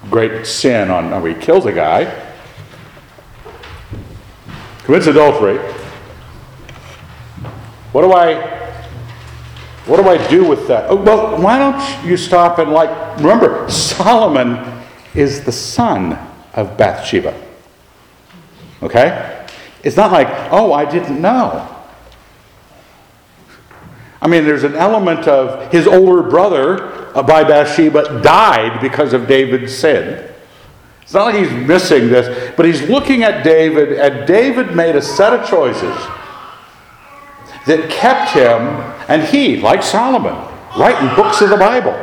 great 0.10 0.46
sin 0.46 0.89
on 0.89 1.10
where 1.22 1.34
he 1.34 1.41
kills 1.41 1.65
a 1.65 1.72
guy, 1.74 2.29
commits 4.84 5.08
adultery. 5.08 5.58
What 7.91 8.01
do 8.01 8.13
I 8.13 8.52
what 9.86 9.98
do 9.98 10.08
I 10.08 10.28
do 10.30 10.48
with 10.48 10.68
that? 10.68 10.90
Oh, 10.90 10.96
well, 10.96 11.42
why 11.42 11.58
don't 11.58 12.06
you 12.06 12.16
stop 12.16 12.60
and 12.60 12.72
like 12.72 13.18
remember 13.18 13.70
Solomon 13.70 14.82
is 15.13 15.44
the 15.44 15.52
son 15.52 16.18
of 16.54 16.78
Bathsheba. 16.78 17.40
Okay? 18.82 19.46
It's 19.84 19.98
not 19.98 20.12
like, 20.12 20.28
oh, 20.52 20.72
I 20.74 20.90
didn't 20.90 21.22
know. 21.22 21.70
I 24.22 24.28
mean, 24.28 24.46
there's 24.46 24.63
an 24.63 24.75
element 24.75 25.28
of 25.28 25.70
his 25.72 25.86
older 25.86 26.24
brother 26.24 27.13
uh, 27.13 27.22
by 27.22 27.44
Bathsheba 27.44 28.22
died 28.22 28.80
because 28.80 29.12
of 29.12 29.28
David's 29.28 29.75
sin. 29.75 30.30
It's 31.02 31.13
not 31.13 31.25
like 31.25 31.36
he's 31.36 31.52
missing 31.52 32.08
this, 32.08 32.54
but 32.56 32.66
he's 32.66 32.82
looking 32.84 33.24
at 33.24 33.44
David, 33.44 34.00
and 34.00 34.25
David 34.25 34.74
made 34.74 34.96
a 34.96 35.02
set 35.02 35.34
of 35.34 35.48
choices 35.48 35.94
that 37.65 37.89
kept 37.89 38.32
him, 38.32 38.62
and 39.08 39.24
he, 39.24 39.58
like 39.58 39.84
Solomon, 39.84 40.36
writing 40.77 41.15
books 41.15 41.41
of 41.41 41.50
the 41.50 41.58
Bible, 41.58 41.93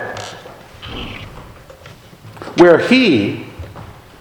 where 2.56 2.78
he 2.78 3.46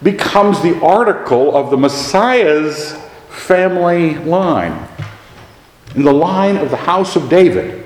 becomes 0.01 0.61
the 0.61 0.79
article 0.81 1.55
of 1.55 1.69
the 1.69 1.77
Messiah's 1.77 2.93
family 3.29 4.15
line, 4.15 4.87
in 5.95 6.03
the 6.03 6.13
line 6.13 6.57
of 6.57 6.69
the 6.69 6.77
house 6.77 7.15
of 7.15 7.29
David 7.29 7.79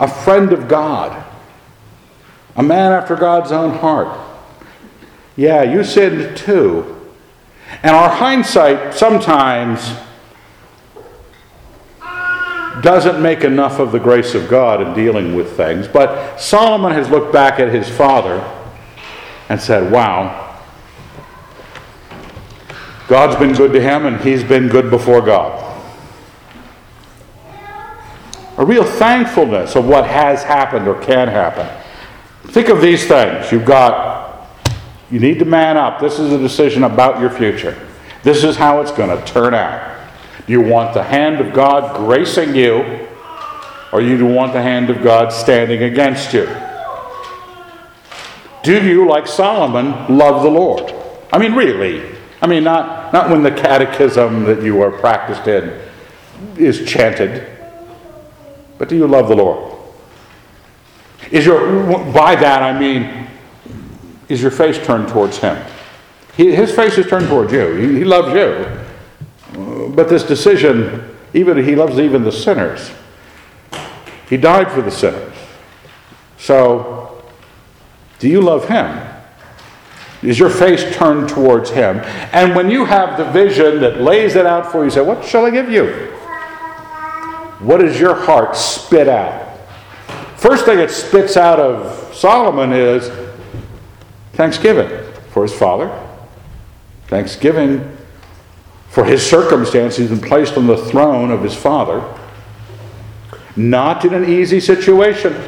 a 0.00 0.08
friend 0.08 0.52
of 0.52 0.68
God, 0.68 1.24
a 2.56 2.62
man 2.62 2.92
after 2.92 3.16
God's 3.16 3.52
own 3.52 3.78
heart. 3.78 4.18
Yeah, 5.36 5.62
you 5.62 5.84
sinned 5.84 6.36
too. 6.36 6.94
And 7.82 7.94
our 7.94 8.08
hindsight 8.08 8.94
sometimes 8.94 9.94
doesn't 12.82 13.22
make 13.22 13.44
enough 13.44 13.78
of 13.78 13.92
the 13.92 13.98
grace 13.98 14.34
of 14.34 14.48
God 14.48 14.80
in 14.82 14.94
dealing 14.94 15.34
with 15.34 15.56
things. 15.56 15.88
But 15.88 16.38
Solomon 16.38 16.92
has 16.92 17.08
looked 17.08 17.32
back 17.32 17.60
at 17.60 17.72
his 17.72 17.88
father 17.88 18.38
and 19.48 19.60
said, 19.60 19.90
wow, 19.90 20.44
God's 23.08 23.36
been 23.36 23.54
good 23.54 23.72
to 23.72 23.80
him 23.80 24.06
and 24.06 24.20
he's 24.20 24.44
been 24.44 24.68
good 24.68 24.90
before 24.90 25.20
God 25.20 25.68
a 28.58 28.64
real 28.64 28.84
thankfulness 28.84 29.76
of 29.76 29.86
what 29.86 30.04
has 30.04 30.42
happened 30.42 30.88
or 30.88 31.00
can 31.00 31.28
happen. 31.28 31.66
Think 32.48 32.68
of 32.68 32.82
these 32.82 33.06
things. 33.06 33.52
You've 33.52 33.64
got, 33.64 34.48
you 35.12 35.20
need 35.20 35.38
to 35.38 35.44
man 35.44 35.76
up. 35.76 36.00
This 36.00 36.18
is 36.18 36.32
a 36.32 36.38
decision 36.38 36.82
about 36.82 37.20
your 37.20 37.30
future. 37.30 37.78
This 38.24 38.42
is 38.42 38.56
how 38.56 38.80
it's 38.80 38.90
going 38.90 39.16
to 39.16 39.24
turn 39.24 39.54
out. 39.54 39.96
Do 40.48 40.52
you 40.52 40.60
want 40.60 40.94
the 40.94 41.04
hand 41.04 41.40
of 41.40 41.52
God 41.54 41.96
gracing 41.96 42.56
you, 42.56 43.06
or 43.92 44.00
you 44.00 44.26
want 44.26 44.52
the 44.52 44.62
hand 44.62 44.90
of 44.90 45.00
God 45.04 45.32
standing 45.32 45.84
against 45.84 46.32
you? 46.32 46.48
Do 48.64 48.84
you, 48.84 49.06
like 49.06 49.28
Solomon, 49.28 50.18
love 50.18 50.42
the 50.42 50.50
Lord? 50.50 50.92
I 51.32 51.38
mean, 51.38 51.54
really. 51.54 52.16
I 52.42 52.48
mean, 52.48 52.64
not, 52.64 53.12
not 53.12 53.30
when 53.30 53.44
the 53.44 53.52
catechism 53.52 54.42
that 54.44 54.64
you 54.64 54.82
are 54.82 54.90
practiced 54.90 55.46
in 55.46 55.80
is 56.56 56.84
chanted 56.84 57.46
but 58.78 58.88
do 58.88 58.96
you 58.96 59.06
love 59.06 59.28
the 59.28 59.36
Lord? 59.36 59.74
Is 61.32 61.44
your, 61.44 61.84
by 62.12 62.36
that 62.36 62.62
I 62.62 62.78
mean, 62.78 63.26
is 64.28 64.40
your 64.40 64.52
face 64.52 64.78
turned 64.86 65.08
towards 65.08 65.36
Him? 65.38 65.62
He, 66.36 66.54
his 66.54 66.72
face 66.72 66.96
is 66.96 67.06
turned 67.08 67.26
towards 67.26 67.52
you. 67.52 67.74
He, 67.74 67.98
he 67.98 68.04
loves 68.04 68.32
you. 68.32 68.84
But 69.94 70.08
this 70.08 70.22
decision, 70.22 71.16
even 71.34 71.62
He 71.62 71.74
loves 71.74 71.98
even 71.98 72.24
the 72.24 72.32
sinners. 72.32 72.90
He 74.28 74.36
died 74.36 74.70
for 74.70 74.82
the 74.82 74.90
sinners. 74.90 75.34
So, 76.38 77.22
do 78.18 78.28
you 78.28 78.40
love 78.40 78.68
Him? 78.68 79.06
Is 80.22 80.38
your 80.38 80.50
face 80.50 80.96
turned 80.96 81.28
towards 81.28 81.70
Him? 81.70 81.98
And 82.32 82.54
when 82.54 82.70
you 82.70 82.84
have 82.84 83.16
the 83.18 83.24
vision 83.24 83.80
that 83.80 84.00
lays 84.00 84.34
it 84.36 84.46
out 84.46 84.70
for 84.70 84.84
you, 84.84 84.90
say, 84.90 85.00
What 85.00 85.24
shall 85.24 85.46
I 85.46 85.50
give 85.50 85.70
you? 85.70 85.86
What 87.60 87.78
does 87.78 87.98
your 87.98 88.14
heart 88.14 88.56
spit 88.56 89.08
out? 89.08 89.56
First 90.36 90.64
thing 90.64 90.78
it 90.78 90.90
spits 90.90 91.36
out 91.36 91.58
of 91.58 92.14
Solomon 92.14 92.72
is 92.72 93.10
thanksgiving 94.34 94.88
for 95.30 95.42
his 95.42 95.52
father, 95.52 95.90
thanksgiving 97.08 97.97
for 98.98 99.04
his 99.04 99.24
circumstance, 99.24 99.96
he's 99.96 100.08
been 100.08 100.20
placed 100.20 100.56
on 100.56 100.66
the 100.66 100.76
throne 100.76 101.30
of 101.30 101.40
his 101.40 101.54
father, 101.54 102.02
not 103.54 104.04
in 104.04 104.12
an 104.12 104.28
easy 104.28 104.58
situation. 104.58 105.40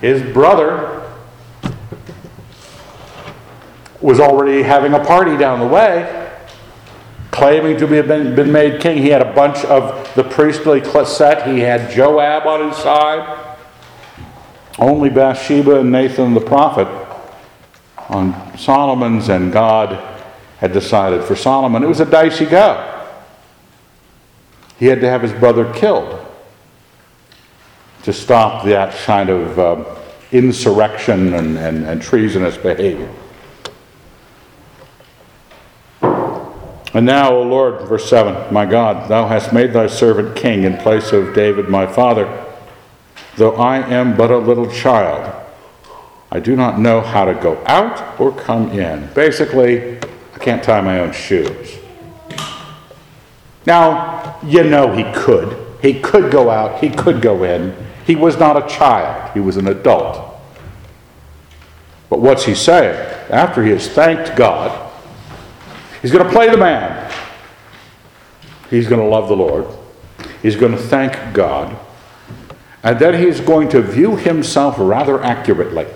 His 0.00 0.20
brother 0.32 1.08
was 4.00 4.18
already 4.18 4.64
having 4.64 4.92
a 4.92 4.98
party 5.04 5.36
down 5.36 5.60
the 5.60 5.68
way, 5.68 6.32
claiming 7.30 7.76
to 7.76 7.86
have 7.86 8.08
been, 8.08 8.34
been 8.34 8.50
made 8.50 8.80
king. 8.80 8.98
He 8.98 9.10
had 9.10 9.22
a 9.22 9.32
bunch 9.32 9.64
of 9.66 10.12
the 10.16 10.24
priestly 10.24 10.82
set. 11.04 11.46
He 11.46 11.60
had 11.60 11.92
Joab 11.92 12.44
on 12.44 12.70
his 12.70 12.76
side. 12.78 13.56
Only 14.80 15.10
Bathsheba 15.10 15.78
and 15.78 15.92
Nathan 15.92 16.34
the 16.34 16.40
prophet 16.40 16.88
on 18.08 18.58
Solomon's, 18.58 19.28
and 19.28 19.52
God 19.52 20.17
had 20.58 20.72
decided 20.72 21.24
for 21.24 21.36
Solomon. 21.36 21.82
It 21.82 21.86
was 21.86 22.00
a 22.00 22.06
dicey 22.06 22.46
go. 22.46 23.06
He 24.78 24.86
had 24.86 25.00
to 25.00 25.08
have 25.08 25.22
his 25.22 25.32
brother 25.32 25.72
killed 25.72 26.24
to 28.04 28.12
stop 28.12 28.64
that 28.64 28.94
kind 29.04 29.28
of 29.28 29.58
um, 29.58 29.86
insurrection 30.32 31.34
and, 31.34 31.58
and, 31.58 31.84
and 31.84 32.00
treasonous 32.00 32.56
behavior. 32.56 33.12
And 36.94 37.04
now, 37.04 37.34
O 37.34 37.42
Lord, 37.42 37.82
verse 37.82 38.08
7, 38.08 38.52
my 38.52 38.64
God, 38.64 39.08
thou 39.08 39.28
hast 39.28 39.52
made 39.52 39.72
thy 39.72 39.86
servant 39.86 40.34
king 40.36 40.64
in 40.64 40.76
place 40.78 41.12
of 41.12 41.34
David 41.34 41.68
my 41.68 41.86
father. 41.86 42.46
Though 43.36 43.56
I 43.56 43.78
am 43.78 44.16
but 44.16 44.30
a 44.30 44.38
little 44.38 44.70
child, 44.70 45.34
I 46.30 46.40
do 46.40 46.56
not 46.56 46.78
know 46.78 47.00
how 47.00 47.24
to 47.24 47.34
go 47.34 47.62
out 47.66 48.18
or 48.18 48.32
come 48.32 48.70
in. 48.70 49.08
Basically, 49.14 49.98
I 50.34 50.38
can't 50.38 50.62
tie 50.62 50.80
my 50.80 51.00
own 51.00 51.12
shoes. 51.12 51.76
Now, 53.66 54.38
you 54.44 54.64
know 54.64 54.92
he 54.92 55.04
could. 55.12 55.66
He 55.82 56.00
could 56.00 56.32
go 56.32 56.50
out, 56.50 56.80
he 56.82 56.90
could 56.90 57.20
go 57.20 57.44
in. 57.44 57.76
He 58.06 58.16
was 58.16 58.38
not 58.38 58.56
a 58.56 58.68
child, 58.68 59.32
he 59.32 59.40
was 59.40 59.56
an 59.56 59.68
adult. 59.68 60.24
But 62.10 62.20
what's 62.20 62.44
he 62.44 62.54
saying? 62.54 62.96
After 63.30 63.62
he 63.62 63.70
has 63.70 63.86
thanked 63.86 64.34
God, 64.34 64.88
He's 66.02 66.12
going 66.12 66.24
to 66.24 66.30
play 66.30 66.48
the 66.48 66.56
man. 66.56 67.12
He's 68.70 68.88
going 68.88 69.00
to 69.00 69.06
love 69.06 69.28
the 69.28 69.36
Lord. 69.36 69.66
He's 70.42 70.56
going 70.56 70.72
to 70.72 70.78
thank 70.78 71.34
God. 71.34 71.76
And 72.82 72.98
then 72.98 73.20
he's 73.20 73.40
going 73.40 73.68
to 73.70 73.82
view 73.82 74.16
himself 74.16 74.76
rather 74.78 75.22
accurately. 75.22 75.86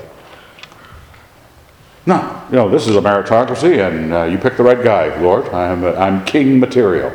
No, 2.04 2.42
you 2.50 2.56
know, 2.56 2.68
this 2.68 2.88
is 2.88 2.96
a 2.96 3.00
meritocracy, 3.00 3.86
and 3.86 4.12
uh, 4.12 4.24
you 4.24 4.36
pick 4.36 4.56
the 4.56 4.64
right 4.64 4.82
guy, 4.82 5.20
Lord. 5.20 5.46
I'm, 5.50 5.84
uh, 5.84 5.92
I'm 5.92 6.24
king 6.24 6.58
material. 6.58 7.12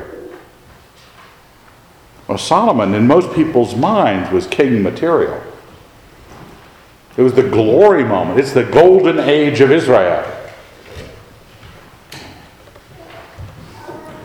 Well, 2.28 2.38
Solomon, 2.38 2.94
in 2.94 3.06
most 3.06 3.34
people's 3.34 3.76
minds, 3.76 4.32
was 4.32 4.48
king 4.48 4.82
material. 4.82 5.42
It 7.18 7.22
was 7.22 7.34
the 7.34 7.50
glory 7.50 8.04
moment, 8.04 8.40
it's 8.40 8.54
the 8.54 8.64
golden 8.64 9.20
age 9.20 9.60
of 9.60 9.72
Israel. 9.72 10.24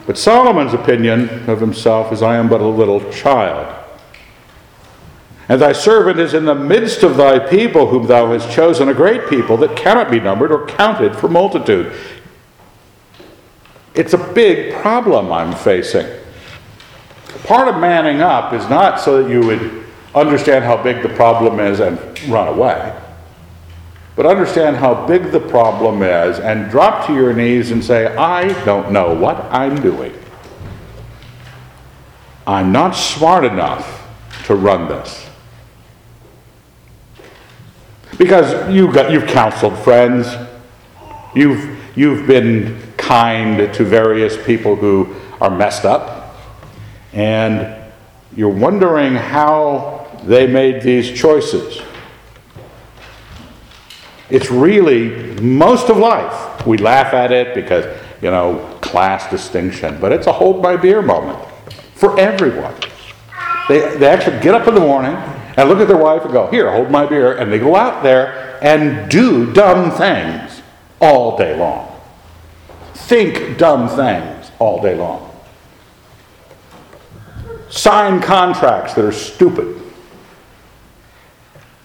But 0.06 0.18
Solomon's 0.18 0.74
opinion 0.74 1.48
of 1.48 1.60
himself 1.60 2.12
is, 2.12 2.22
I 2.22 2.36
am 2.36 2.48
but 2.48 2.60
a 2.60 2.66
little 2.66 3.10
child. 3.10 3.81
And 5.52 5.60
thy 5.60 5.72
servant 5.72 6.18
is 6.18 6.32
in 6.32 6.46
the 6.46 6.54
midst 6.54 7.02
of 7.02 7.18
thy 7.18 7.38
people, 7.38 7.86
whom 7.86 8.06
thou 8.06 8.32
hast 8.32 8.50
chosen, 8.50 8.88
a 8.88 8.94
great 8.94 9.28
people 9.28 9.58
that 9.58 9.76
cannot 9.76 10.10
be 10.10 10.18
numbered 10.18 10.50
or 10.50 10.64
counted 10.64 11.14
for 11.14 11.28
multitude. 11.28 11.92
It's 13.94 14.14
a 14.14 14.32
big 14.32 14.72
problem 14.80 15.30
I'm 15.30 15.54
facing. 15.54 16.06
Part 17.44 17.68
of 17.68 17.78
manning 17.78 18.22
up 18.22 18.54
is 18.54 18.66
not 18.70 18.98
so 18.98 19.22
that 19.22 19.30
you 19.30 19.46
would 19.46 19.84
understand 20.14 20.64
how 20.64 20.82
big 20.82 21.02
the 21.02 21.10
problem 21.10 21.60
is 21.60 21.80
and 21.80 21.98
run 22.30 22.48
away. 22.48 22.98
But 24.16 24.24
understand 24.24 24.76
how 24.76 25.06
big 25.06 25.32
the 25.32 25.40
problem 25.40 26.02
is 26.02 26.40
and 26.40 26.70
drop 26.70 27.06
to 27.08 27.12
your 27.12 27.34
knees 27.34 27.72
and 27.72 27.84
say, 27.84 28.06
I 28.16 28.54
don't 28.64 28.90
know 28.90 29.12
what 29.12 29.36
I'm 29.52 29.82
doing. 29.82 30.14
I'm 32.46 32.72
not 32.72 32.92
smart 32.92 33.44
enough 33.44 34.08
to 34.46 34.54
run 34.54 34.88
this. 34.88 35.28
Because 38.22 38.72
you've, 38.72 38.94
got, 38.94 39.10
you've 39.10 39.26
counseled 39.26 39.76
friends, 39.80 40.28
you've, 41.34 41.76
you've 41.96 42.24
been 42.24 42.80
kind 42.96 43.74
to 43.74 43.84
various 43.84 44.40
people 44.46 44.76
who 44.76 45.16
are 45.40 45.50
messed 45.50 45.84
up, 45.84 46.36
and 47.12 47.74
you're 48.36 48.48
wondering 48.48 49.16
how 49.16 50.08
they 50.22 50.46
made 50.46 50.82
these 50.82 51.10
choices. 51.10 51.82
It's 54.30 54.52
really 54.52 55.40
most 55.40 55.90
of 55.90 55.96
life. 55.96 56.64
We 56.64 56.78
laugh 56.78 57.14
at 57.14 57.32
it 57.32 57.56
because, 57.56 57.86
you 58.22 58.30
know, 58.30 58.78
class 58.82 59.28
distinction, 59.32 59.98
but 60.00 60.12
it's 60.12 60.28
a 60.28 60.32
hold 60.32 60.62
my 60.62 60.76
beer 60.76 61.02
moment 61.02 61.44
for 61.96 62.16
everyone. 62.20 62.76
They, 63.68 63.96
they 63.96 64.06
actually 64.06 64.38
get 64.38 64.54
up 64.54 64.68
in 64.68 64.74
the 64.74 64.80
morning 64.80 65.16
and 65.56 65.68
look 65.68 65.78
at 65.78 65.88
their 65.88 65.96
wife 65.96 66.22
and 66.22 66.32
go, 66.32 66.50
Here, 66.50 66.70
hold 66.70 66.90
my 66.90 67.06
beer. 67.06 67.36
And 67.36 67.52
they 67.52 67.58
go 67.58 67.76
out 67.76 68.02
there 68.02 68.58
and 68.62 69.10
do 69.10 69.52
dumb 69.52 69.90
things 69.90 70.62
all 71.00 71.36
day 71.36 71.56
long. 71.56 71.88
Think 72.94 73.58
dumb 73.58 73.88
things 73.88 74.50
all 74.58 74.80
day 74.80 74.94
long. 74.94 75.30
Sign 77.68 78.20
contracts 78.20 78.94
that 78.94 79.04
are 79.04 79.12
stupid 79.12 79.82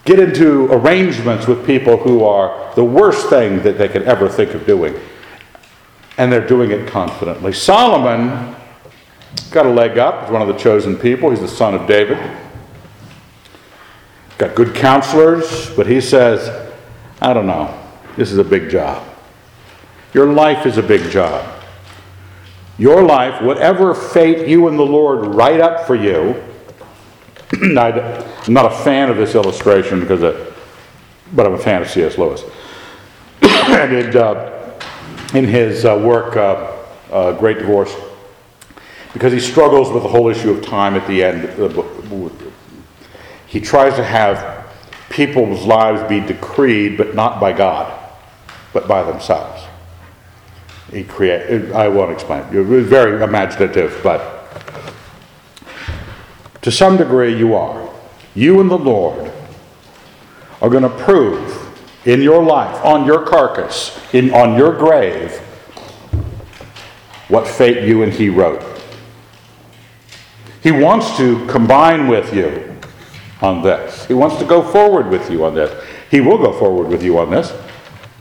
get 0.08 0.18
into 0.18 0.72
arrangements 0.72 1.46
with 1.46 1.66
people 1.66 1.98
who 1.98 2.24
are 2.24 2.74
the 2.74 2.82
worst 2.82 3.28
thing 3.28 3.62
that 3.62 3.76
they 3.76 3.86
could 3.86 4.04
ever 4.04 4.26
think 4.26 4.54
of 4.54 4.64
doing. 4.66 4.98
And 6.16 6.32
they're 6.32 6.46
doing 6.46 6.70
it 6.70 6.88
confidently. 6.88 7.52
Solomon 7.52 8.56
got 9.50 9.66
a 9.66 9.68
leg 9.68 9.98
up. 9.98 10.22
He's 10.22 10.32
one 10.32 10.40
of 10.40 10.48
the 10.48 10.56
chosen 10.56 10.96
people. 10.96 11.28
He's 11.28 11.40
the 11.40 11.46
son 11.46 11.74
of 11.74 11.86
David. 11.86 12.16
Got 14.38 14.54
good 14.54 14.74
counselors, 14.74 15.74
but 15.74 15.88
he 15.88 16.00
says, 16.00 16.72
I 17.20 17.32
don't 17.32 17.48
know. 17.48 17.76
This 18.16 18.30
is 18.30 18.38
a 18.38 18.44
big 18.44 18.70
job. 18.70 19.04
Your 20.14 20.32
life 20.32 20.64
is 20.64 20.78
a 20.78 20.82
big 20.82 21.10
job. 21.10 21.56
Your 22.78 23.02
life, 23.02 23.42
whatever 23.42 23.94
fate 23.94 24.46
you 24.46 24.68
and 24.68 24.78
the 24.78 24.84
Lord 24.84 25.34
write 25.34 25.60
up 25.60 25.88
for 25.88 25.96
you, 25.96 26.40
I'm 27.52 27.74
not 27.74 28.72
a 28.72 28.76
fan 28.84 29.10
of 29.10 29.16
this 29.16 29.34
illustration 29.34 29.98
because, 30.00 30.22
it, 30.22 30.54
but 31.32 31.44
I'm 31.44 31.54
a 31.54 31.58
fan 31.58 31.82
of 31.82 31.90
C.S. 31.90 32.16
Lewis. 32.16 32.44
and 33.42 33.92
it, 33.92 34.14
uh, 34.14 34.78
in 35.34 35.44
his 35.44 35.84
uh, 35.84 35.96
work, 35.96 36.36
uh, 36.36 36.76
uh, 37.10 37.32
Great 37.32 37.58
Divorce, 37.58 37.94
because 39.12 39.32
he 39.32 39.40
struggles 39.40 39.90
with 39.90 40.04
the 40.04 40.08
whole 40.08 40.28
issue 40.28 40.50
of 40.50 40.64
time 40.64 40.94
at 40.94 41.06
the 41.08 41.24
end. 41.24 42.47
He 43.48 43.60
tries 43.60 43.96
to 43.96 44.04
have 44.04 44.66
people's 45.08 45.64
lives 45.64 46.06
be 46.06 46.20
decreed, 46.20 46.98
but 46.98 47.14
not 47.14 47.40
by 47.40 47.52
God, 47.52 47.92
but 48.74 48.86
by 48.86 49.02
themselves. 49.02 49.64
He 50.92 51.02
create. 51.02 51.72
I 51.72 51.88
won't 51.88 52.12
explain. 52.12 52.42
Was 52.68 52.86
very 52.86 53.22
imaginative, 53.22 54.00
but 54.02 54.44
to 56.62 56.70
some 56.70 56.98
degree, 56.98 57.36
you 57.36 57.54
are. 57.54 57.88
You 58.34 58.60
and 58.60 58.70
the 58.70 58.78
Lord 58.78 59.32
are 60.60 60.68
going 60.68 60.82
to 60.82 60.88
prove 60.90 61.64
in 62.04 62.20
your 62.20 62.42
life, 62.42 62.84
on 62.84 63.06
your 63.06 63.26
carcass, 63.26 63.98
in, 64.12 64.32
on 64.32 64.58
your 64.58 64.76
grave, 64.76 65.38
what 67.28 67.46
fate 67.46 67.86
you 67.88 68.02
and 68.02 68.12
He 68.12 68.28
wrote. 68.28 68.62
He 70.62 70.70
wants 70.70 71.16
to 71.16 71.46
combine 71.46 72.08
with 72.08 72.34
you 72.34 72.67
on 73.40 73.62
this. 73.62 74.06
He 74.06 74.14
wants 74.14 74.38
to 74.38 74.44
go 74.44 74.62
forward 74.62 75.08
with 75.08 75.30
you 75.30 75.44
on 75.44 75.54
this. 75.54 75.84
He 76.10 76.20
will 76.20 76.38
go 76.38 76.52
forward 76.52 76.88
with 76.88 77.02
you 77.02 77.18
on 77.18 77.30
this. 77.30 77.50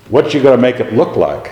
What 0.09 0.33
you 0.33 0.41
going 0.41 0.57
to 0.57 0.61
make 0.61 0.79
it 0.79 0.93
look 0.93 1.15
like? 1.15 1.51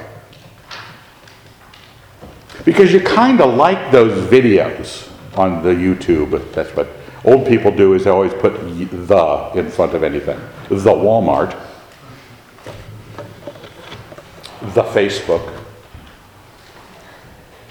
Because 2.63 2.91
you 2.91 2.99
kind 2.99 3.41
of 3.41 3.55
like 3.55 3.91
those 3.91 4.27
videos 4.27 5.11
on 5.37 5.63
the 5.63 5.69
YouTube. 5.69 6.51
That's 6.53 6.69
what 6.75 6.87
old 7.23 7.47
people 7.47 7.71
do 7.71 7.93
is 7.93 8.05
they 8.05 8.09
always 8.09 8.33
put 8.33 8.53
the 8.53 9.51
in 9.55 9.69
front 9.69 9.93
of 9.93 10.03
anything. 10.03 10.39
The 10.69 10.91
Walmart, 10.91 11.51
the 14.73 14.83
Facebook. 14.83 15.61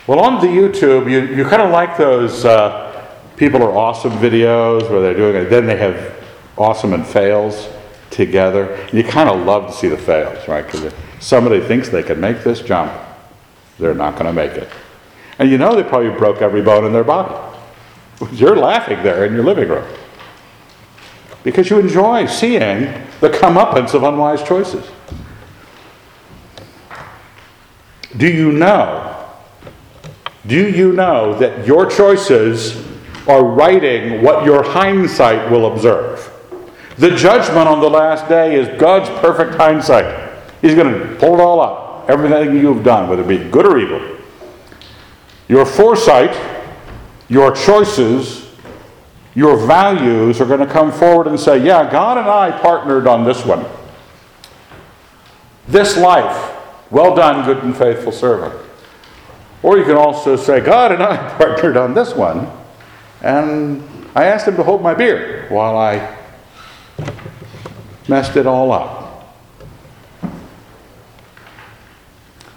Well, 0.07 0.21
on 0.21 0.41
the 0.41 0.49
YouTube, 0.49 1.11
you, 1.11 1.35
you 1.35 1.45
kind 1.45 1.63
of 1.63 1.71
like 1.71 1.97
those 1.97 2.45
uh, 2.45 2.84
people 3.37 3.63
are 3.63 3.73
awesome 3.73 4.13
videos 4.13 4.89
where 4.91 5.01
they're 5.01 5.15
doing 5.15 5.37
it. 5.37 5.51
Then 5.51 5.67
they 5.67 5.77
have 5.77 6.23
awesome 6.57 6.93
and 6.93 7.07
fails 7.07 7.69
together. 8.11 8.89
You 8.93 9.03
kind 9.05 9.29
of 9.29 9.45
love 9.45 9.69
to 9.69 9.73
see 9.73 9.89
the 9.89 9.99
fails, 9.99 10.47
right? 10.49 10.65
Because 10.65 10.85
if 10.85 10.95
somebody 11.21 11.61
thinks 11.61 11.89
they 11.89 12.03
can 12.03 12.21
make 12.21 12.45
this 12.45 12.61
jump, 12.61 12.93
they're 13.79 13.95
not 13.95 14.15
going 14.15 14.27
to 14.27 14.33
make 14.33 14.53
it. 14.53 14.69
And 15.39 15.51
you 15.51 15.59
know 15.59 15.75
they 15.75 15.83
probably 15.83 16.11
broke 16.11 16.41
every 16.43 16.63
bone 16.63 16.85
in 16.85 16.93
their 16.93 17.05
body. 17.05 17.35
You're 18.33 18.57
laughing 18.57 19.03
there 19.03 19.25
in 19.25 19.35
your 19.35 19.45
living 19.45 19.69
room. 19.69 19.87
Because 21.43 21.69
you 21.69 21.79
enjoy 21.79 22.27
seeing 22.27 22.85
the 23.21 23.29
comeuppance 23.29 23.93
of 23.93 24.03
unwise 24.03 24.43
choices. 24.43 24.89
Do 28.17 28.29
you 28.29 28.53
know? 28.53 29.11
Do 30.47 30.71
you 30.71 30.93
know 30.93 31.37
that 31.39 31.67
your 31.67 31.91
choices 31.91 32.94
are 33.29 33.45
writing 33.45 34.23
what 34.23 34.45
your 34.45 34.63
hindsight 34.63 35.51
will 35.51 35.73
observe? 35.73 36.31
The 36.97 37.11
judgment 37.11 37.69
on 37.69 37.81
the 37.81 37.91
last 37.91 38.29
day 38.29 38.55
is 38.55 38.69
God's 38.81 39.09
perfect 39.21 39.57
hindsight. 39.57 40.33
He's 40.63 40.75
going 40.75 40.93
to 40.93 41.17
pull 41.17 41.35
it 41.35 41.41
all 41.41 41.61
up, 41.61 42.09
everything 42.09 42.57
you've 42.57 42.85
done, 42.85 43.09
whether 43.09 43.23
it 43.23 43.29
be 43.29 43.51
good 43.51 43.67
or 43.67 43.79
evil. 43.79 44.19
Your 45.49 45.67
foresight, 45.67 46.35
your 47.29 47.55
choices, 47.55 48.49
your 49.35 49.57
values 49.57 50.41
are 50.41 50.47
going 50.47 50.61
to 50.61 50.73
come 50.73 50.93
forward 50.93 51.27
and 51.27 51.39
say, 51.39 51.59
Yeah, 51.59 51.91
God 51.91 52.19
and 52.19 52.29
I 52.29 52.57
partnered 52.61 53.07
on 53.07 53.25
this 53.25 53.45
one. 53.45 53.65
This 55.67 55.97
life. 55.97 56.53
Well 56.91 57.17
done, 57.17 57.45
good 57.45 57.65
and 57.65 57.77
faithful 57.77 58.13
servant. 58.13 58.55
Or 59.63 59.79
you 59.79 59.85
can 59.85 59.97
also 59.97 60.37
say, 60.37 60.61
God 60.61 60.93
and 60.93 61.03
I 61.03 61.17
partnered 61.39 61.77
on 61.77 61.95
this 61.95 62.15
one, 62.15 62.51
and 63.25 63.83
I 64.15 64.27
asked 64.27 64.47
him 64.47 64.57
to 64.57 64.63
hold 64.63 64.83
my 64.83 64.93
beer 64.93 65.47
while 65.49 65.79
I 65.79 66.15
messed 68.07 68.37
it 68.37 68.47
all 68.47 68.71
up. 68.71 69.03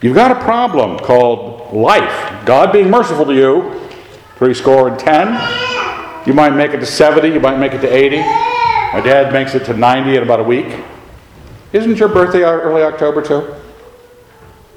You've 0.01 0.15
got 0.15 0.31
a 0.31 0.39
problem 0.43 0.99
called 0.99 1.73
life. 1.73 2.45
God 2.45 2.73
being 2.73 2.89
merciful 2.89 3.25
to 3.25 3.33
you, 3.33 3.89
three 4.35 4.53
score 4.53 4.89
and 4.89 4.99
ten. 4.99 5.27
You 6.27 6.33
might 6.33 6.53
make 6.53 6.71
it 6.71 6.81
to 6.81 6.85
70, 6.85 7.29
you 7.29 7.39
might 7.39 7.57
make 7.57 7.71
it 7.71 7.79
to 7.79 7.87
80. 7.87 8.17
My 8.17 9.01
dad 9.01 9.31
makes 9.31 9.55
it 9.55 9.63
to 9.65 9.73
90 9.73 10.17
in 10.17 10.23
about 10.23 10.41
a 10.41 10.43
week. 10.43 10.83
Isn't 11.71 11.97
your 11.97 12.09
birthday 12.09 12.43
early 12.43 12.81
October 12.81 13.21
too? 13.21 13.55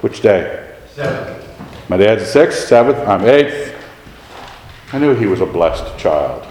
Which 0.03 0.23
day? 0.23 0.73
Seventh. 0.95 1.89
My 1.89 1.97
dad's 1.97 2.31
sixth, 2.31 2.69
seventh, 2.69 2.99
I'm 2.99 3.25
eighth. 3.25 3.80
I 4.93 4.99
knew 4.99 5.15
he 5.15 5.27
was 5.27 5.41
a 5.41 5.47
blessed 5.47 5.99
child. 5.99 6.47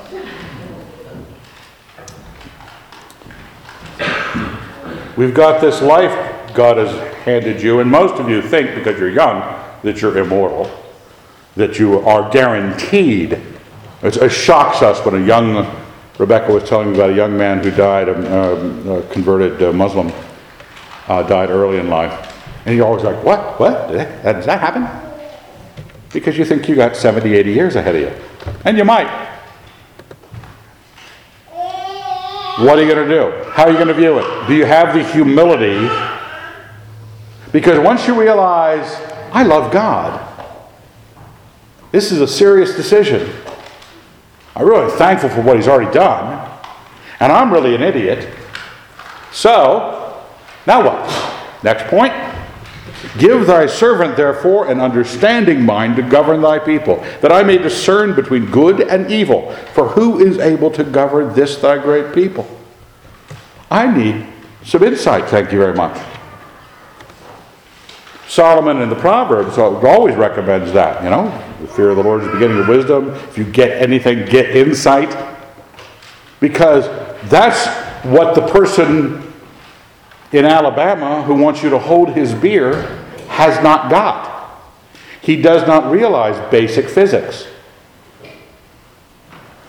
We've 5.17 5.33
got 5.33 5.59
this 5.59 5.81
life 5.81 6.55
God 6.55 6.77
has 6.77 6.89
handed 7.25 7.61
you, 7.61 7.81
and 7.81 7.91
most 7.91 8.19
of 8.19 8.29
you 8.29 8.41
think 8.41 8.75
because 8.75 8.97
you're 8.97 9.09
young 9.09 9.41
that 9.83 10.01
you're 10.01 10.17
immortal, 10.17 10.71
that 11.57 11.77
you 11.77 11.99
are 11.99 12.31
guaranteed. 12.31 13.33
It, 14.01 14.15
it 14.15 14.29
shocks 14.29 14.81
us 14.81 15.03
when 15.05 15.21
a 15.21 15.25
young, 15.25 15.69
Rebecca 16.17 16.53
was 16.53 16.63
telling 16.63 16.91
me 16.91 16.95
about 16.95 17.09
a 17.09 17.15
young 17.15 17.37
man 17.37 17.61
who 17.61 17.71
died, 17.71 18.07
a, 18.07 18.13
um, 18.15 18.87
a 18.87 19.01
converted 19.11 19.61
uh, 19.61 19.73
Muslim, 19.73 20.13
uh, 21.09 21.23
died 21.23 21.49
early 21.49 21.79
in 21.79 21.89
life. 21.89 22.35
And 22.65 22.75
you're 22.75 22.85
always 22.85 23.03
like, 23.03 23.21
what? 23.23 23.59
What? 23.59 23.89
Did 23.89 23.97
that, 23.97 24.33
does 24.33 24.45
that 24.45 24.61
happen? 24.61 24.87
Because 26.13 26.37
you 26.37 26.45
think 26.45 26.69
you 26.69 26.75
got 26.75 26.95
70, 26.95 27.33
80 27.33 27.51
years 27.51 27.75
ahead 27.75 27.95
of 27.95 28.01
you. 28.01 28.28
And 28.65 28.77
you 28.77 28.85
might. 28.85 29.29
What 32.59 32.77
are 32.77 32.83
you 32.83 32.93
going 32.93 33.07
to 33.07 33.13
do? 33.13 33.49
How 33.51 33.63
are 33.63 33.71
you 33.71 33.77
going 33.77 33.87
to 33.87 33.93
view 33.93 34.19
it? 34.19 34.47
Do 34.47 34.53
you 34.53 34.65
have 34.65 34.93
the 34.93 35.03
humility? 35.13 35.87
Because 37.53 37.79
once 37.79 38.05
you 38.05 38.19
realize, 38.19 38.95
I 39.31 39.43
love 39.43 39.71
God, 39.71 40.25
this 41.91 42.11
is 42.11 42.19
a 42.19 42.27
serious 42.27 42.75
decision. 42.75 43.31
I'm 44.55 44.65
really 44.65 44.91
thankful 44.97 45.29
for 45.29 45.41
what 45.41 45.55
He's 45.55 45.67
already 45.67 45.91
done, 45.91 46.49
and 47.21 47.31
I'm 47.31 47.51
really 47.51 47.75
an 47.75 47.81
idiot. 47.81 48.27
So, 49.31 50.21
now 50.67 50.83
what? 50.83 51.63
Next 51.63 51.85
point. 51.87 52.28
Give 53.17 53.47
thy 53.47 53.65
servant, 53.65 54.15
therefore, 54.15 54.69
an 54.69 54.79
understanding 54.79 55.65
mind 55.65 55.95
to 55.95 56.03
govern 56.03 56.41
thy 56.41 56.59
people, 56.59 56.97
that 57.21 57.31
I 57.31 57.41
may 57.41 57.57
discern 57.57 58.13
between 58.13 58.45
good 58.51 58.81
and 58.81 59.11
evil. 59.11 59.51
For 59.73 59.87
who 59.87 60.19
is 60.19 60.37
able 60.37 60.69
to 60.71 60.83
govern 60.83 61.33
this 61.33 61.55
thy 61.55 61.79
great 61.79 62.13
people? 62.13 62.47
I 63.71 63.87
need 63.87 64.27
some 64.63 64.83
insight, 64.83 65.25
thank 65.29 65.51
you 65.51 65.57
very 65.59 65.75
much. 65.75 65.99
Solomon 68.27 68.81
in 68.81 68.89
the 68.89 68.95
Proverbs 68.95 69.57
always 69.57 70.15
recommends 70.15 70.71
that, 70.73 71.03
you 71.03 71.09
know. 71.09 71.29
The 71.61 71.67
fear 71.67 71.89
of 71.89 71.97
the 71.97 72.03
Lord 72.03 72.21
is 72.21 72.27
the 72.27 72.33
beginning 72.33 72.59
of 72.59 72.67
wisdom. 72.67 73.09
If 73.09 73.37
you 73.39 73.43
get 73.43 73.81
anything, 73.81 74.25
get 74.25 74.55
insight. 74.55 75.17
Because 76.39 76.87
that's 77.27 77.67
what 78.05 78.35
the 78.35 78.47
person 78.47 79.33
in 80.31 80.45
Alabama 80.45 81.23
who 81.23 81.33
wants 81.35 81.63
you 81.63 81.71
to 81.71 81.79
hold 81.79 82.09
his 82.09 82.33
beer 82.35 82.98
has 83.39 83.63
not 83.63 83.89
got. 83.89 84.51
He 85.21 85.41
does 85.41 85.65
not 85.65 85.89
realize 85.89 86.37
basic 86.51 86.89
physics. 86.89 87.47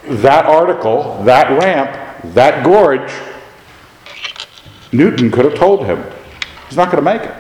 That 0.09 0.45
article, 0.45 1.23
that 1.23 1.57
ramp, 1.63 2.35
that 2.35 2.65
gorge, 2.65 3.13
Newton 4.91 5.31
could 5.31 5.45
have 5.45 5.55
told 5.55 5.87
him. 5.87 6.05
He's 6.67 6.77
not 6.77 6.91
going 6.91 7.05
to 7.05 7.11
make 7.13 7.23
it. 7.23 7.37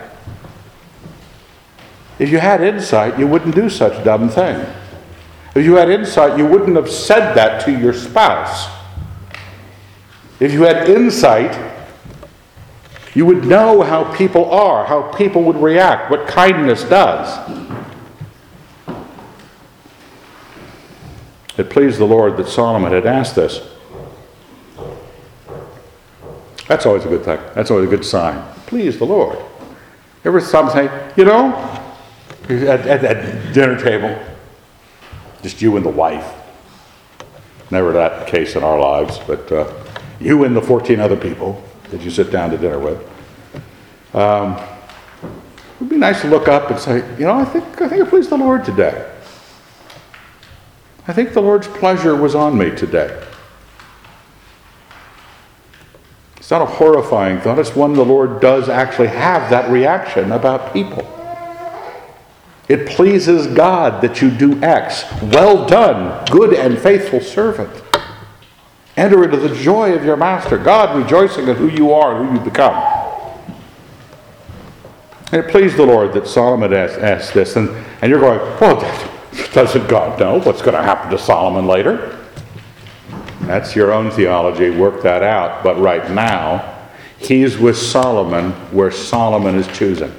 If 2.21 2.31
you 2.31 2.39
had 2.39 2.61
insight, 2.61 3.19
you 3.19 3.27
wouldn't 3.27 3.57
do 3.57 3.69
such 3.69 3.95
a 3.95 4.05
dumb 4.05 4.29
thing. 4.29 4.65
If 5.57 5.65
you 5.65 5.75
had 5.75 5.91
insight, 5.91 6.39
you 6.39 6.47
wouldn't 6.47 6.77
have 6.77 6.89
said 6.89 7.35
that 7.35 7.65
to 7.65 7.77
your 7.77 7.93
spouse. 7.93 8.69
If 10.39 10.53
you 10.53 10.63
had 10.63 10.89
insight, 10.89 11.70
you 13.15 13.27
would 13.27 13.45
know 13.45 13.83
how 13.83 14.05
people 14.15 14.51
are, 14.51 14.87
how 14.87 15.03
people 15.13 15.43
would 15.43 15.57
react, 15.57 16.11
what 16.11 16.29
kindness 16.29 16.85
does. 16.85 17.51
It 21.59 21.69
pleased 21.71 21.99
the 21.99 22.07
Lord 22.07 22.37
that 22.37 22.49
Solomon 22.49 22.93
had 22.93 23.07
asked 23.07 23.35
this. 23.35 23.61
That's 26.69 26.87
always 26.87 27.05
a 27.05 27.09
good 27.09 27.25
thing. 27.25 27.41
That's 27.55 27.71
always 27.71 27.89
a 27.89 27.91
good 27.91 28.05
sign. 28.05 28.43
Please 28.67 28.99
the 28.99 29.07
Lord. 29.07 29.39
Ever 30.25 30.41
some 30.41 30.71
say, 30.71 31.13
you 31.17 31.25
know, 31.25 31.53
at, 32.45 32.87
at 32.87 33.03
that 33.03 33.53
dinner 33.53 33.79
table, 33.79 34.17
just 35.43 35.61
you 35.61 35.77
and 35.77 35.85
the 35.85 35.91
wife. 35.91 36.33
Never 37.73 37.93
that 37.93 38.29
case 38.29 38.55
in 38.55 38.63
our 38.63 38.79
lives, 38.79 39.19
but 39.27 39.51
uh, 39.51 39.73
you 40.21 40.45
and 40.45 40.57
the 40.57 40.63
14 40.63 41.01
other 41.01 41.17
people 41.17 41.63
that 41.91 42.03
you 42.03 42.11
sit 42.11 42.31
down 42.31 42.51
to 42.51 42.59
dinner 42.59 42.79
with. 42.79 42.99
Um, 44.15 44.57
it 45.23 45.81
would 45.81 45.91
be 45.91 45.97
nice 45.97 46.21
to 46.23 46.29
look 46.29 46.49
up 46.49 46.71
and 46.71 46.79
say, 46.79 46.97
you 47.19 47.25
know, 47.25 47.35
I 47.35 47.45
think 47.45 47.81
I 47.81 47.89
think 47.89 48.07
I 48.07 48.09
pleased 48.09 48.31
the 48.31 48.37
Lord 48.37 48.65
today. 48.65 49.11
I 51.09 51.13
think 51.13 51.33
the 51.33 51.43
Lord's 51.43 51.67
pleasure 51.67 52.15
was 52.15 52.35
on 52.35 52.57
me 52.57 52.71
today. 52.71 53.25
It's 56.37 56.51
not 56.51 56.63
a 56.63 56.67
horrifying 56.67 57.41
thought, 57.41 57.59
it's 57.59 57.77
one 57.77 57.95
the 57.95 58.05
Lord 58.05 58.41
does 58.41 58.69
actually 58.69 59.09
have 59.09 59.51
that 59.51 59.71
reaction 59.71 60.33
about 60.33 60.73
people. 60.73 61.07
It 62.69 62.89
pleases 62.89 63.47
God 63.49 64.01
that 64.03 64.23
you 64.23 64.31
do 64.31 64.63
X. 64.63 65.05
Well 65.23 65.67
done, 65.67 66.25
good 66.27 66.55
and 66.55 66.79
faithful 66.79 67.21
servant. 67.21 67.71
Enter 69.01 69.25
into 69.25 69.39
the 69.39 69.55
joy 69.55 69.95
of 69.95 70.05
your 70.05 70.19
master, 70.19 70.59
God 70.59 70.95
rejoicing 70.95 71.49
in 71.49 71.57
who 71.57 71.69
you 71.69 71.91
are 71.91 72.21
and 72.21 72.29
who 72.29 72.35
you 72.35 72.41
become. 72.45 72.75
And 75.33 75.43
it 75.43 75.51
pleased 75.51 75.79
the 75.79 75.87
Lord 75.87 76.13
that 76.13 76.27
Solomon 76.27 76.75
asked, 76.75 76.99
asked 76.99 77.33
this, 77.33 77.57
and, 77.57 77.71
and 78.03 78.11
you're 78.11 78.21
going, 78.21 78.41
well, 78.61 78.79
doesn't 79.55 79.89
God 79.89 80.21
know 80.21 80.39
what's 80.41 80.61
going 80.61 80.75
to 80.75 80.83
happen 80.83 81.11
to 81.13 81.19
Solomon 81.19 81.67
later? 81.67 82.19
That's 83.41 83.75
your 83.75 83.91
own 83.91 84.11
theology. 84.11 84.69
Work 84.69 85.03
that 85.03 85.23
out. 85.23 85.65
But 85.65 85.79
right 85.79 86.11
now, 86.11 86.91
he's 87.17 87.57
with 87.57 87.79
Solomon 87.79 88.51
where 88.71 88.91
Solomon 88.91 89.55
is 89.55 89.67
choosing. 89.69 90.15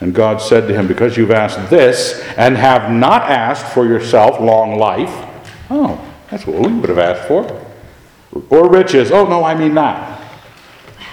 And 0.00 0.14
God 0.14 0.42
said 0.42 0.68
to 0.68 0.74
him, 0.74 0.86
Because 0.86 1.16
you've 1.16 1.30
asked 1.30 1.70
this 1.70 2.20
and 2.36 2.58
have 2.58 2.90
not 2.90 3.22
asked 3.22 3.72
for 3.72 3.86
yourself 3.86 4.38
long 4.38 4.78
life. 4.78 5.26
Oh, 5.70 6.11
that's 6.32 6.46
what 6.46 6.66
we 6.66 6.72
would 6.72 6.88
have 6.88 6.98
asked 6.98 7.28
for. 7.28 7.44
Or 8.48 8.70
riches. 8.70 9.12
Oh, 9.12 9.26
no, 9.26 9.44
I 9.44 9.54
mean 9.54 9.74
that. 9.74 10.18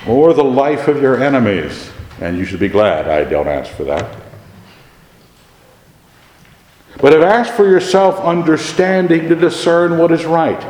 Or 0.08 0.34
the 0.34 0.46
life 0.46 0.88
of 0.88 1.02
your 1.02 1.22
enemies. 1.22 1.92
And 2.22 2.38
you 2.38 2.46
should 2.46 2.62
be 2.62 2.70
glad 2.70 3.10
I 3.10 3.30
don't 3.30 3.50
ask 3.50 3.70
for 3.70 3.84
that. 3.84 4.18
But 7.02 7.12
have 7.12 7.22
asked 7.22 7.52
for 7.52 7.68
yourself 7.68 8.18
understanding 8.22 9.28
to 9.28 9.36
discern 9.36 9.98
what 9.98 10.14
is 10.14 10.24
right. 10.24 10.66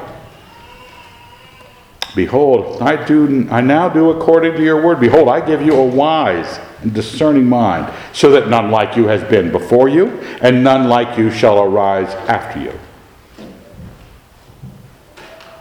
Behold, 2.16 2.82
I 2.82 3.06
do 3.06 3.48
I 3.52 3.62
now 3.62 3.88
do 3.88 4.10
according 4.10 4.54
to 4.54 4.64
your 4.64 4.84
word. 4.84 5.00
Behold, 5.00 5.30
I 5.30 5.46
give 5.46 5.62
you 5.62 5.76
a 5.76 5.86
wise 5.86 6.60
and 6.82 6.92
discerning 6.92 7.48
mind, 7.48 7.94
so 8.14 8.32
that 8.32 8.48
none 8.48 8.72
like 8.72 8.96
you 8.96 9.06
has 9.08 9.24
been 9.24 9.52
before 9.52 9.90
you, 9.90 10.08
and 10.42 10.64
none 10.64 10.88
like 10.88 11.20
you 11.20 11.30
shall 11.30 11.62
arise 11.62 12.10
after 12.28 12.60
you. 12.60 12.74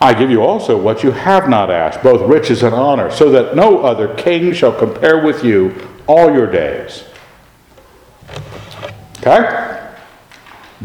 I 0.00 0.14
give 0.14 0.30
you 0.30 0.42
also 0.42 0.80
what 0.80 1.02
you 1.02 1.11
have 1.11 1.48
not 1.48 1.70
asked, 1.70 2.02
both 2.02 2.28
riches 2.28 2.62
and 2.62 2.74
honor, 2.74 3.11
so 3.11 3.30
that 3.30 3.56
no 3.56 3.80
other 3.80 4.14
king 4.14 4.52
shall 4.52 4.72
compare 4.72 5.24
with 5.24 5.42
you 5.42 5.74
all 6.06 6.32
your 6.32 6.50
days. 6.50 7.04
Okay? 9.18 9.92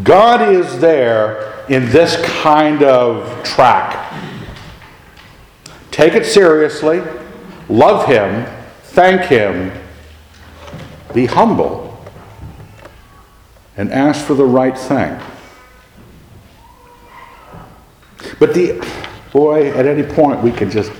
God 0.02 0.54
is 0.54 0.80
there 0.80 1.64
in 1.70 1.86
this 1.92 2.24
kind 2.42 2.82
of 2.82 3.44
track. 3.44 4.12
Take 5.92 6.14
it 6.14 6.26
seriously, 6.26 7.04
love 7.70 8.08
Him, 8.08 8.48
thank 8.86 9.22
Him, 9.22 9.72
be 11.14 11.28
humble, 11.28 12.04
and 13.78 13.92
ask 13.92 14.26
for 14.26 14.34
the 14.34 14.46
right 14.46 14.78
thing. 14.78 15.20
But 18.44 18.54
the 18.54 18.86
boy, 19.32 19.72
at 19.72 19.86
any 19.86 20.04
point, 20.04 20.44
we 20.44 20.52
can 20.52 20.70
just 20.70 20.92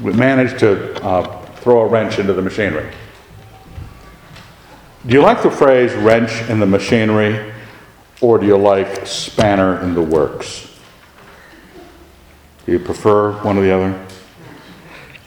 we 0.00 0.14
manage 0.14 0.58
to 0.60 0.94
uh, 1.04 1.44
throw 1.56 1.82
a 1.82 1.86
wrench 1.86 2.18
into 2.18 2.32
the 2.32 2.40
machinery. 2.40 2.90
Do 5.06 5.12
you 5.12 5.20
like 5.20 5.42
the 5.42 5.50
phrase 5.50 5.92
wrench 5.92 6.48
in 6.48 6.58
the 6.58 6.64
machinery, 6.64 7.52
or 8.22 8.38
do 8.38 8.46
you 8.46 8.56
like 8.56 9.06
spanner 9.06 9.78
in 9.82 9.94
the 9.94 10.00
works? 10.00 10.74
Do 12.64 12.72
you 12.72 12.78
prefer 12.78 13.32
one 13.42 13.58
or 13.58 13.60
the 13.60 13.74
other? 13.74 14.06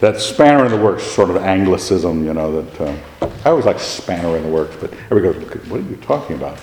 That 0.00 0.20
spanner 0.20 0.64
in 0.66 0.72
the 0.72 0.84
works 0.84 1.04
sort 1.04 1.30
of 1.30 1.36
anglicism, 1.36 2.24
you 2.24 2.34
know, 2.34 2.62
that 2.62 2.80
uh, 2.80 3.28
I 3.44 3.50
always 3.50 3.64
like 3.64 3.78
spanner 3.78 4.36
in 4.36 4.42
the 4.42 4.50
works, 4.50 4.74
but 4.80 4.92
everybody 5.08 5.44
goes, 5.44 5.68
what 5.68 5.78
are 5.82 5.84
you 5.84 5.94
talking 5.98 6.34
about? 6.34 6.58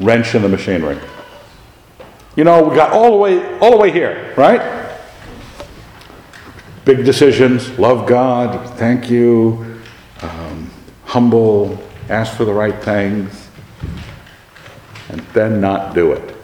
Wrench 0.00 0.34
in 0.34 0.40
the 0.40 0.48
machinery. 0.48 0.98
You 2.36 2.44
know, 2.44 2.68
we 2.68 2.76
got 2.76 2.92
all 2.92 3.12
the 3.12 3.16
way, 3.16 3.58
all 3.60 3.70
the 3.70 3.78
way 3.78 3.90
here, 3.90 4.34
right? 4.36 4.94
Big 6.84 7.04
decisions, 7.04 7.78
love 7.78 8.06
God, 8.06 8.76
thank 8.76 9.10
you, 9.10 9.80
um, 10.20 10.70
humble, 11.06 11.82
ask 12.10 12.36
for 12.36 12.44
the 12.44 12.52
right 12.52 12.80
things, 12.84 13.48
and 15.08 15.20
then 15.32 15.62
not 15.62 15.94
do 15.94 16.12
it. 16.12 16.36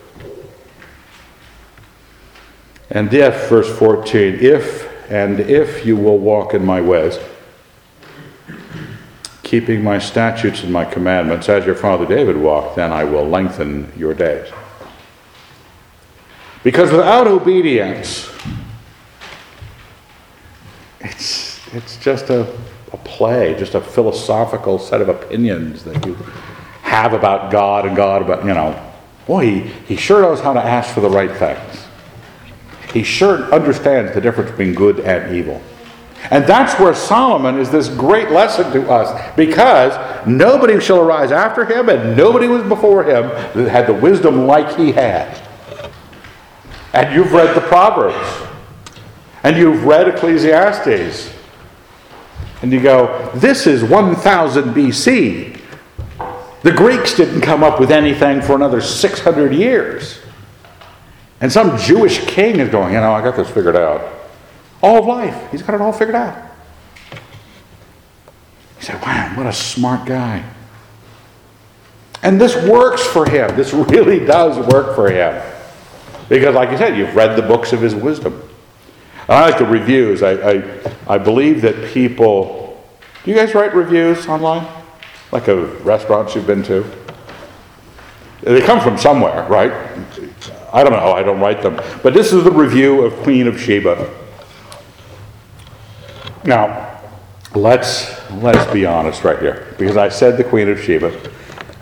And 2.89 3.13
if, 3.13 3.51
verse 3.51 3.69
14, 3.79 4.39
if 4.41 4.91
and 5.11 5.41
if 5.41 5.85
you 5.85 5.97
will 5.97 6.19
walk 6.19 6.55
in 6.55 6.65
my 6.65 6.81
ways, 6.81 7.19
keeping 9.43 9.85
my 9.85 9.99
statutes 9.99 10.63
and 10.63 10.73
my 10.73 10.87
commandments 10.87 11.51
as 11.51 11.67
your 11.67 11.75
father 11.75 12.07
David 12.07 12.39
walked, 12.39 12.77
then 12.77 12.91
I 12.93 13.05
will 13.05 13.29
lengthen 13.29 13.93
your 13.95 14.15
days. 14.15 14.51
Because 16.63 16.93
without 16.93 17.27
obedience, 17.27 18.31
it's, 21.01 21.61
it's 21.75 21.97
just 21.97 22.31
a, 22.31 22.43
a 22.93 22.97
play, 22.99 23.55
just 23.59 23.75
a 23.75 23.81
philosophical 23.81 24.79
set 24.79 25.01
of 25.01 25.09
opinions 25.09 25.83
that 25.85 26.07
you 26.07 26.15
have 26.83 27.13
about 27.13 27.51
God 27.51 27.87
and 27.87 27.97
God 27.97 28.23
about, 28.23 28.45
you 28.45 28.55
know. 28.55 28.91
Boy, 29.27 29.47
he, 29.47 29.61
he 29.87 29.97
sure 29.97 30.23
knows 30.23 30.41
how 30.41 30.53
to 30.53 30.63
ask 30.63 30.95
for 30.95 31.01
the 31.01 31.11
right 31.11 31.31
things. 31.31 31.87
He 32.93 33.03
sure 33.03 33.53
understands 33.53 34.13
the 34.13 34.21
difference 34.21 34.51
between 34.51 34.75
good 34.75 35.01
and 35.01 35.35
evil. 35.35 35.61
And 36.31 36.45
that's 36.45 36.79
where 36.79 36.95
Solomon 36.95 37.59
is 37.59 37.71
this 37.71 37.89
great 37.89 38.31
lesson 38.31 38.71
to 38.73 38.91
us 38.91 39.35
because 39.37 40.27
nobody 40.27 40.79
shall 40.81 41.01
arise 41.01 41.33
after 41.33 41.65
him 41.65 41.89
and 41.89 42.17
nobody 42.17 42.47
was 42.47 42.63
before 42.63 43.03
him 43.03 43.29
that 43.29 43.69
had 43.69 43.87
the 43.87 43.95
wisdom 43.95 44.47
like 44.47 44.77
he 44.77 44.93
had. 44.93 45.41
And 46.93 47.15
you've 47.15 47.33
read 47.33 47.57
the 47.57 47.61
Proverbs. 47.61 48.49
And 49.43 49.57
you've 49.57 49.85
read 49.85 50.09
Ecclesiastes. 50.09 51.33
And 52.63 52.73
you 52.73 52.81
go, 52.81 53.31
this 53.35 53.67
is 53.67 53.83
1000 53.83 54.75
BC. 54.75 55.59
The 56.63 56.73
Greeks 56.73 57.17
didn't 57.17 57.41
come 57.41 57.65
up 57.65 57.81
with 57.81 57.91
anything 57.91 58.41
for 58.41 58.55
another 58.55 58.81
600 58.81 59.53
years. 59.53 60.21
And 61.41 61.51
some 61.51 61.77
Jewish 61.77 62.25
king 62.27 62.61
is 62.61 62.69
going, 62.69 62.95
you 62.95 63.01
know, 63.01 63.13
I 63.13 63.21
got 63.21 63.37
this 63.37 63.51
figured 63.51 63.75
out. 63.75 64.01
All 64.81 64.99
of 64.99 65.07
life, 65.07 65.51
he's 65.51 65.63
got 65.63 65.75
it 65.75 65.81
all 65.81 65.93
figured 65.93 66.15
out. 66.15 66.51
You 68.79 68.83
say, 68.87 68.95
wow, 68.95 69.33
what 69.37 69.47
a 69.47 69.53
smart 69.53 70.07
guy. 70.07 70.45
And 72.23 72.41
this 72.41 72.55
works 72.69 73.05
for 73.05 73.29
him. 73.29 73.57
This 73.57 73.73
really 73.73 74.25
does 74.25 74.65
work 74.73 74.95
for 74.95 75.11
him. 75.11 75.43
Because, 76.33 76.55
like 76.55 76.71
you 76.71 76.79
said, 76.79 76.97
you've 76.97 77.15
read 77.15 77.37
the 77.37 77.43
books 77.43 77.75
of 77.75 77.83
his 77.83 77.95
wisdom. 77.95 78.33
And 79.29 79.33
I 79.33 79.51
like 79.51 79.59
the 79.59 79.67
reviews. 79.67 80.23
I, 80.23 80.31
I, 80.31 80.81
I 81.07 81.19
believe 81.19 81.61
that 81.61 81.93
people. 81.93 82.83
Do 83.23 83.31
you 83.31 83.37
guys 83.37 83.55
write 83.55 83.75
reviews 83.75 84.27
online? 84.27 84.67
Like 85.31 85.49
a 85.49 85.67
restaurants 85.83 86.35
you've 86.35 86.47
been 86.47 86.63
to? 86.63 86.91
They 88.41 88.63
come 88.63 88.81
from 88.81 88.97
somewhere, 88.97 89.47
right? 89.47 89.73
I 90.73 90.83
don't 90.83 90.95
know, 90.95 91.13
I 91.13 91.23
don't 91.23 91.39
write 91.39 91.61
them. 91.61 91.79
But 92.03 92.15
this 92.15 92.33
is 92.33 92.45
the 92.45 92.51
review 92.51 93.03
of 93.03 93.13
Queen 93.17 93.47
of 93.47 93.61
Sheba. 93.61 94.11
Now, 96.45 96.99
let's, 97.55 98.11
let's 98.31 98.73
be 98.73 98.87
honest 98.87 99.23
right 99.23 99.39
here, 99.39 99.75
because 99.79 99.99
I 99.99 100.09
said 100.09 100.39
the 100.39 100.45
Queen 100.45 100.71
of 100.71 100.81
Sheba, 100.81 101.13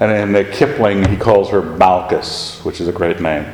and 0.00 0.36
in 0.36 0.52
Kipling 0.52 1.08
he 1.08 1.16
calls 1.16 1.50
her 1.50 1.62
Balkis, 1.62 2.64
which 2.64 2.80
is 2.80 2.88
a 2.88 2.92
great 2.92 3.20
name. 3.20 3.46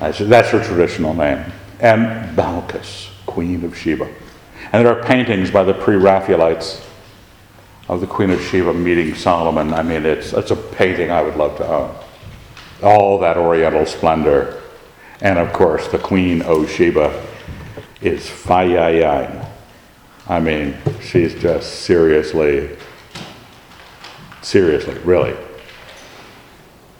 That's 0.00 0.50
her 0.50 0.62
traditional 0.62 1.14
name. 1.14 1.44
And 1.80 2.36
Balkis, 2.36 3.10
Queen 3.26 3.64
of 3.64 3.76
Sheba. 3.76 4.08
And 4.72 4.84
there 4.84 4.98
are 4.98 5.02
paintings 5.04 5.50
by 5.50 5.64
the 5.64 5.74
pre-Raphaelites 5.74 6.86
of 7.88 8.00
the 8.00 8.06
Queen 8.06 8.30
of 8.30 8.40
Sheba 8.42 8.74
meeting 8.74 9.14
Solomon. 9.14 9.72
I 9.72 9.82
mean, 9.82 10.04
it's, 10.04 10.32
it's 10.32 10.50
a 10.50 10.56
painting 10.56 11.10
I 11.10 11.22
would 11.22 11.36
love 11.36 11.56
to 11.58 11.66
own. 11.66 11.94
All 12.82 13.18
that 13.20 13.36
oriental 13.36 13.86
splendor. 13.86 14.62
And 15.20 15.38
of 15.38 15.52
course, 15.52 15.88
the 15.88 15.98
Queen 15.98 16.42
of 16.42 16.70
Sheba 16.70 17.26
is 18.00 18.26
Fayayain. 18.26 19.48
I 20.28 20.40
mean, 20.40 20.76
she's 21.00 21.34
just 21.34 21.82
seriously, 21.82 22.76
seriously, 24.42 24.98
really. 25.04 25.36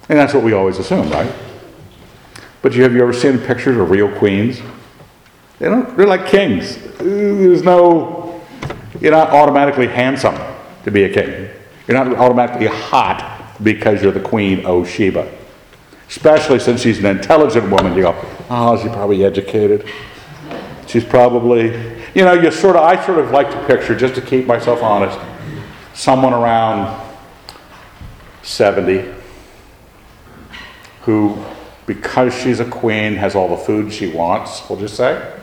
And 0.09 0.19
that's 0.19 0.33
what 0.33 0.45
we 0.45 0.53
always 0.53 0.79
assume, 0.79 1.11
right? 1.11 1.33
But 2.63 2.75
you, 2.75 2.83
have 2.83 2.95
you 2.95 3.03
ever 3.03 3.13
seen 3.13 3.39
pictures 3.39 3.77
of 3.77 3.91
real 3.91 4.11
queens? 4.19 4.61
They 5.59 5.67
don't, 5.67 5.97
they're 5.97 6.07
like 6.07 6.27
kings. 6.27 6.79
There's 6.99 7.63
no, 7.63 8.43
you're 9.01 9.13
not 9.13 9.31
automatically 9.31 9.87
handsome 9.87 10.37
to 10.85 10.91
be 10.91 11.05
a 11.05 11.13
king. 11.13 11.49
You're 11.87 12.05
not 12.05 12.17
automatically 12.19 12.67
hot 12.67 13.55
because 13.63 14.03
you're 14.03 14.13
the 14.13 14.21
queen 14.21 14.65
of 14.67 14.89
Sheba. 14.89 15.33
Especially 16.09 16.59
since 16.59 16.83
she's 16.83 16.99
an 16.99 17.07
intelligent 17.07 17.71
woman. 17.71 17.97
You 17.97 18.03
go, 18.03 18.27
oh, 18.51 18.81
she's 18.81 18.93
probably 18.93 19.25
educated. 19.25 19.89
She's 20.87 21.05
probably, 21.05 21.67
you 22.15 22.25
know, 22.25 22.33
you 22.33 22.51
sort 22.51 22.77
of, 22.77 22.83
I 22.83 23.05
sort 23.05 23.19
of 23.19 23.31
like 23.31 23.51
to 23.51 23.67
picture, 23.67 23.95
just 23.95 24.15
to 24.15 24.21
keep 24.21 24.47
myself 24.47 24.83
honest, 24.83 25.19
someone 25.95 26.33
around 26.33 27.05
70 28.43 29.13
who, 31.03 31.45
because 31.87 32.35
she's 32.35 32.61
a 32.61 32.65
queen, 32.65 33.15
has 33.15 33.35
all 33.35 33.49
the 33.49 33.57
food 33.57 33.93
she 33.93 34.09
wants, 34.09 34.69
we'll 34.69 34.79
just 34.79 34.97
say. 34.97 35.35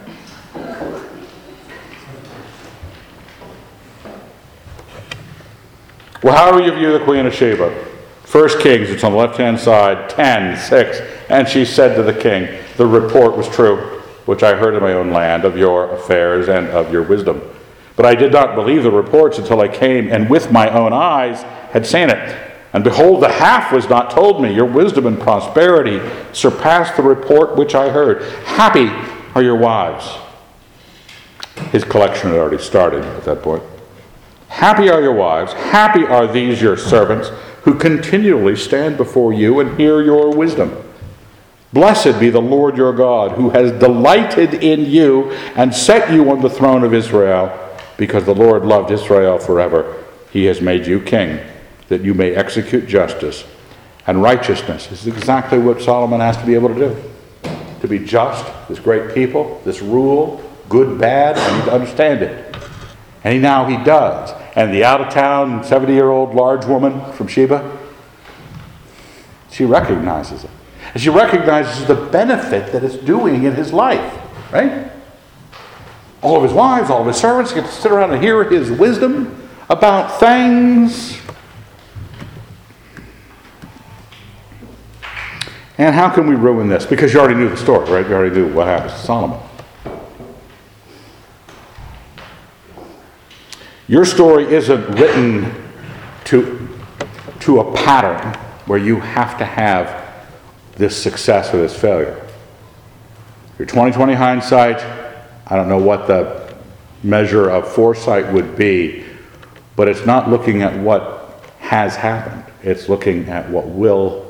Well, 6.21 6.36
how 6.36 6.58
do 6.58 6.63
you 6.63 6.71
view 6.71 6.97
the 6.97 7.03
Queen 7.03 7.25
of 7.25 7.34
Sheba? 7.34 7.86
First 8.23 8.60
Kings, 8.60 8.89
it's 8.89 9.03
on 9.03 9.12
the 9.12 9.17
left 9.17 9.38
hand 9.38 9.60
side, 9.60 10.10
10, 10.10 10.58
6. 10.58 11.01
And 11.29 11.47
she 11.47 11.65
said 11.65 11.95
to 11.95 12.03
the 12.03 12.13
king, 12.13 12.47
The 12.77 12.86
report 12.86 13.36
was 13.36 13.49
true, 13.49 14.01
which 14.25 14.41
I 14.41 14.56
heard 14.56 14.73
in 14.73 14.82
my 14.82 14.93
own 14.93 15.12
land 15.12 15.43
of 15.43 15.58
your 15.58 15.93
affairs 15.93 16.47
and 16.47 16.67
of 16.69 16.91
your 16.91 17.03
wisdom. 17.03 17.41
But 17.95 18.06
I 18.06 18.15
did 18.15 18.32
not 18.32 18.56
believe 18.56 18.84
the 18.84 18.91
reports 18.91 19.38
until 19.38 19.60
I 19.60 19.67
came 19.67 20.10
and 20.10 20.29
with 20.29 20.51
my 20.51 20.69
own 20.69 20.93
eyes 20.93 21.41
had 21.71 21.86
seen 21.86 22.10
it. 22.10 22.53
And 22.73 22.83
behold, 22.83 23.21
the 23.21 23.31
half 23.31 23.71
was 23.71 23.88
not 23.88 24.09
told 24.09 24.41
me. 24.41 24.53
Your 24.53 24.65
wisdom 24.65 25.05
and 25.05 25.19
prosperity 25.19 26.01
surpassed 26.33 26.97
the 26.97 27.03
report 27.03 27.55
which 27.55 27.75
I 27.75 27.89
heard. 27.89 28.23
Happy 28.45 28.89
are 29.36 29.43
your 29.43 29.57
wives. 29.57 30.17
His 31.71 31.83
collection 31.83 32.31
had 32.31 32.39
already 32.39 32.62
started 32.62 33.05
at 33.05 33.23
that 33.25 33.43
point. 33.43 33.63
Happy 34.47 34.89
are 34.89 35.01
your 35.01 35.13
wives, 35.13 35.53
happy 35.53 36.05
are 36.05 36.31
these 36.31 36.62
your 36.62 36.77
servants, 36.77 37.29
who 37.63 37.75
continually 37.75 38.55
stand 38.55 38.97
before 38.97 39.33
you 39.33 39.59
and 39.59 39.79
hear 39.79 40.01
your 40.01 40.36
wisdom. 40.36 40.75
Blessed 41.71 42.19
be 42.19 42.29
the 42.29 42.41
Lord 42.41 42.77
your 42.77 42.93
God, 42.93 43.31
who 43.31 43.49
has 43.49 43.71
delighted 43.79 44.53
in 44.55 44.86
you 44.86 45.31
and 45.55 45.73
set 45.73 46.12
you 46.12 46.29
on 46.29 46.41
the 46.41 46.49
throne 46.49 46.83
of 46.83 46.93
Israel, 46.93 47.51
because 47.97 48.25
the 48.25 48.36
Lord 48.36 48.63
loved 48.63 48.91
Israel 48.91 49.39
forever. 49.39 50.03
He 50.31 50.45
has 50.45 50.62
made 50.62 50.86
you 50.86 50.99
king, 50.99 51.39
that 51.93 52.01
you 52.01 52.15
may 52.15 52.34
execute 52.34 52.88
justice 52.88 53.43
and 54.08 54.19
righteousness. 54.19 54.88
This 54.88 55.06
is 55.06 55.15
exactly 55.15 55.60
what 55.60 55.79
Solomon 55.79 56.21
has 56.21 56.36
to 56.38 56.45
be 56.45 56.56
able 56.56 56.69
to 56.69 56.75
do. 56.75 57.03
To 57.82 57.88
be 57.88 57.99
just, 57.99 58.51
this 58.67 58.79
great 58.79 59.13
people, 59.13 59.62
this 59.63 59.79
rule, 59.79 60.41
good, 60.69 60.99
bad, 60.99 61.38
and 61.38 61.65
to 61.65 61.71
understand 61.71 62.23
it. 62.23 62.56
And 63.23 63.36
he, 63.36 63.39
now 63.39 63.65
he 63.65 63.77
does. 63.84 64.34
And 64.56 64.73
the 64.73 64.84
out 64.84 65.01
of 65.01 65.13
town 65.13 65.63
70 65.63 65.93
year 65.93 66.10
old 66.10 66.34
large 66.34 66.65
woman 66.65 67.13
from 67.13 67.27
Sheba, 67.27 67.77
she 69.51 69.63
recognizes 69.63 70.45
it. 70.45 70.49
And 70.95 71.03
she 71.03 71.10
recognizes 71.10 71.86
the 71.86 71.95
benefit 71.95 72.71
that 72.71 72.84
it's 72.84 72.97
doing 72.97 73.43
in 73.43 73.53
his 73.53 73.71
life, 73.71 74.19
right? 74.51 74.91
All 76.23 76.38
of 76.38 76.43
his 76.43 76.53
wives, 76.53 76.89
all 76.89 77.01
of 77.01 77.08
his 77.08 77.17
servants 77.17 77.53
get 77.53 77.65
to 77.65 77.71
sit 77.71 77.91
around 77.91 78.13
and 78.13 78.23
hear 78.23 78.43
his 78.49 78.71
wisdom 78.71 79.47
about 79.69 80.19
things. 80.19 81.19
And 85.77 85.95
how 85.95 86.09
can 86.09 86.27
we 86.27 86.36
ruin 86.36 86.67
this? 86.67 86.86
Because 86.86 87.13
you 87.13 87.19
already 87.19 87.36
knew 87.36 87.49
the 87.49 87.57
story, 87.57 87.89
right? 87.89 88.07
You 88.07 88.13
already 88.13 88.36
knew 88.36 88.53
what 88.53 88.67
happens 88.67 88.93
to 88.93 88.99
Solomon. 88.99 89.39
Your 93.88 94.05
story 94.05 94.45
isn't 94.45 94.99
written 94.99 95.53
to, 96.25 96.69
to 97.41 97.59
a 97.59 97.73
pattern 97.73 98.39
where 98.65 98.79
you 98.79 98.99
have 98.99 99.38
to 99.39 99.45
have 99.45 100.03
this 100.75 100.95
success 101.01 101.53
or 101.53 101.57
this 101.57 101.77
failure. 101.77 102.15
Your 103.59 103.67
2020 103.67 104.13
hindsight, 104.13 104.79
I 105.47 105.55
don't 105.55 105.69
know 105.69 105.81
what 105.81 106.07
the 106.07 106.55
measure 107.03 107.49
of 107.49 107.67
foresight 107.67 108.31
would 108.31 108.55
be, 108.55 109.05
but 109.75 109.88
it's 109.88 110.05
not 110.05 110.29
looking 110.29 110.62
at 110.62 110.79
what 110.79 111.43
has 111.59 111.95
happened. 111.95 112.45
It's 112.63 112.88
looking 112.88 113.27
at 113.27 113.49
what 113.49 113.67
will 113.67 114.22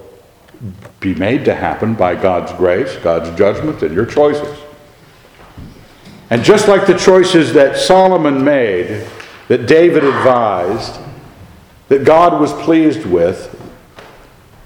be 0.99 1.13
made 1.15 1.45
to 1.45 1.55
happen 1.55 1.93
by 1.93 2.15
God's 2.15 2.53
grace, 2.53 2.95
God's 2.97 3.37
judgment, 3.37 3.81
and 3.83 3.93
your 3.93 4.05
choices. 4.05 4.57
And 6.29 6.43
just 6.43 6.67
like 6.67 6.87
the 6.87 6.97
choices 6.97 7.53
that 7.53 7.77
Solomon 7.77 8.43
made, 8.43 9.05
that 9.49 9.67
David 9.67 10.03
advised, 10.03 10.99
that 11.89 12.05
God 12.05 12.39
was 12.39 12.53
pleased 12.53 13.05
with, 13.05 13.59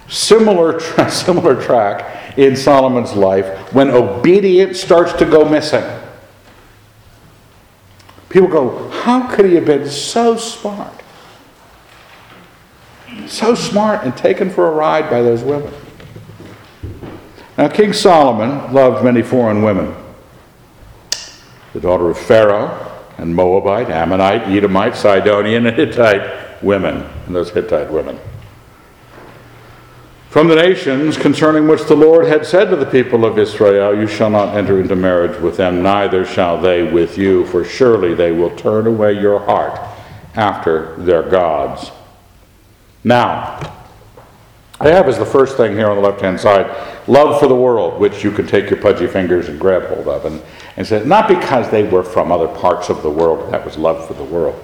Similar, 0.09 0.79
tra- 0.79 1.11
similar 1.11 1.61
track 1.61 2.37
in 2.37 2.55
Solomon's 2.55 3.13
life 3.13 3.73
when 3.73 3.89
obedience 3.89 4.79
starts 4.79 5.11
to 5.13 5.25
go 5.25 5.43
missing. 5.43 5.83
People 8.29 8.47
go, 8.47 8.89
How 8.89 9.27
could 9.27 9.45
he 9.45 9.55
have 9.55 9.65
been 9.65 9.89
so 9.89 10.37
smart? 10.37 10.93
So 13.25 13.55
smart 13.55 14.05
and 14.05 14.15
taken 14.15 14.49
for 14.49 14.67
a 14.67 14.71
ride 14.71 15.09
by 15.09 15.21
those 15.21 15.43
women. 15.43 15.73
Now, 17.57 17.67
King 17.67 17.91
Solomon 17.91 18.71
loved 18.71 19.03
many 19.03 19.23
foreign 19.23 19.63
women. 19.63 19.95
The 21.73 21.79
daughter 21.79 22.09
of 22.09 22.17
Pharaoh 22.17 22.83
and 23.17 23.35
Moabite, 23.35 23.89
Ammonite, 23.89 24.43
Edomite, 24.47 24.95
Sidonian, 24.95 25.65
and 25.65 25.75
Hittite 25.75 26.63
women, 26.63 27.03
and 27.25 27.35
those 27.35 27.49
Hittite 27.49 27.91
women. 27.91 28.19
From 30.29 30.49
the 30.49 30.55
nations 30.55 31.17
concerning 31.17 31.67
which 31.67 31.85
the 31.85 31.95
Lord 31.95 32.27
had 32.27 32.45
said 32.45 32.69
to 32.69 32.75
the 32.75 32.85
people 32.85 33.25
of 33.25 33.39
Israel, 33.39 33.97
You 33.97 34.05
shall 34.05 34.29
not 34.29 34.55
enter 34.55 34.79
into 34.79 34.95
marriage 34.95 35.41
with 35.41 35.57
them, 35.57 35.81
neither 35.81 36.25
shall 36.25 36.61
they 36.61 36.83
with 36.83 37.17
you, 37.17 37.45
for 37.47 37.63
surely 37.63 38.13
they 38.13 38.31
will 38.31 38.55
turn 38.55 38.85
away 38.85 39.19
your 39.19 39.39
heart 39.39 39.79
after 40.35 40.95
their 40.97 41.23
gods. 41.23 41.91
Now, 43.03 43.76
I 44.79 44.89
have 44.89 45.07
as 45.07 45.17
the 45.17 45.25
first 45.25 45.57
thing 45.57 45.73
here 45.73 45.89
on 45.89 45.95
the 45.95 46.07
left 46.07 46.21
hand 46.21 46.39
side 46.39 46.67
love 47.07 47.39
for 47.39 47.47
the 47.47 47.55
world, 47.55 47.99
which 47.99 48.23
you 48.23 48.31
can 48.31 48.45
take 48.45 48.69
your 48.69 48.79
pudgy 48.79 49.07
fingers 49.07 49.49
and 49.49 49.59
grab 49.59 49.85
hold 49.87 50.07
of. 50.07 50.25
And, 50.25 50.41
and 50.75 50.85
say, 50.85 51.03
not 51.03 51.27
because 51.27 51.69
they 51.71 51.83
were 51.83 52.03
from 52.03 52.31
other 52.31 52.47
parts 52.47 52.89
of 52.89 53.01
the 53.01 53.09
world, 53.09 53.51
that 53.51 53.65
was 53.65 53.77
love 53.77 54.07
for 54.07 54.13
the 54.13 54.23
world. 54.23 54.63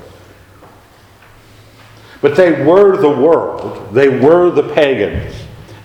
But 2.22 2.38
they 2.38 2.64
were 2.64 2.96
the 2.98 3.10
world, 3.10 3.94
they 3.94 4.08
were 4.08 4.52
the 4.52 4.74
pagans. 4.74 5.36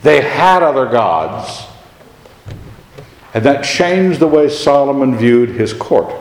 They 0.03 0.21
had 0.21 0.63
other 0.63 0.85
gods. 0.85 1.65
And 3.33 3.43
that 3.43 3.63
changed 3.63 4.19
the 4.19 4.27
way 4.27 4.47
Solomon 4.47 5.17
viewed 5.17 5.49
his 5.49 5.73
court. 5.73 6.13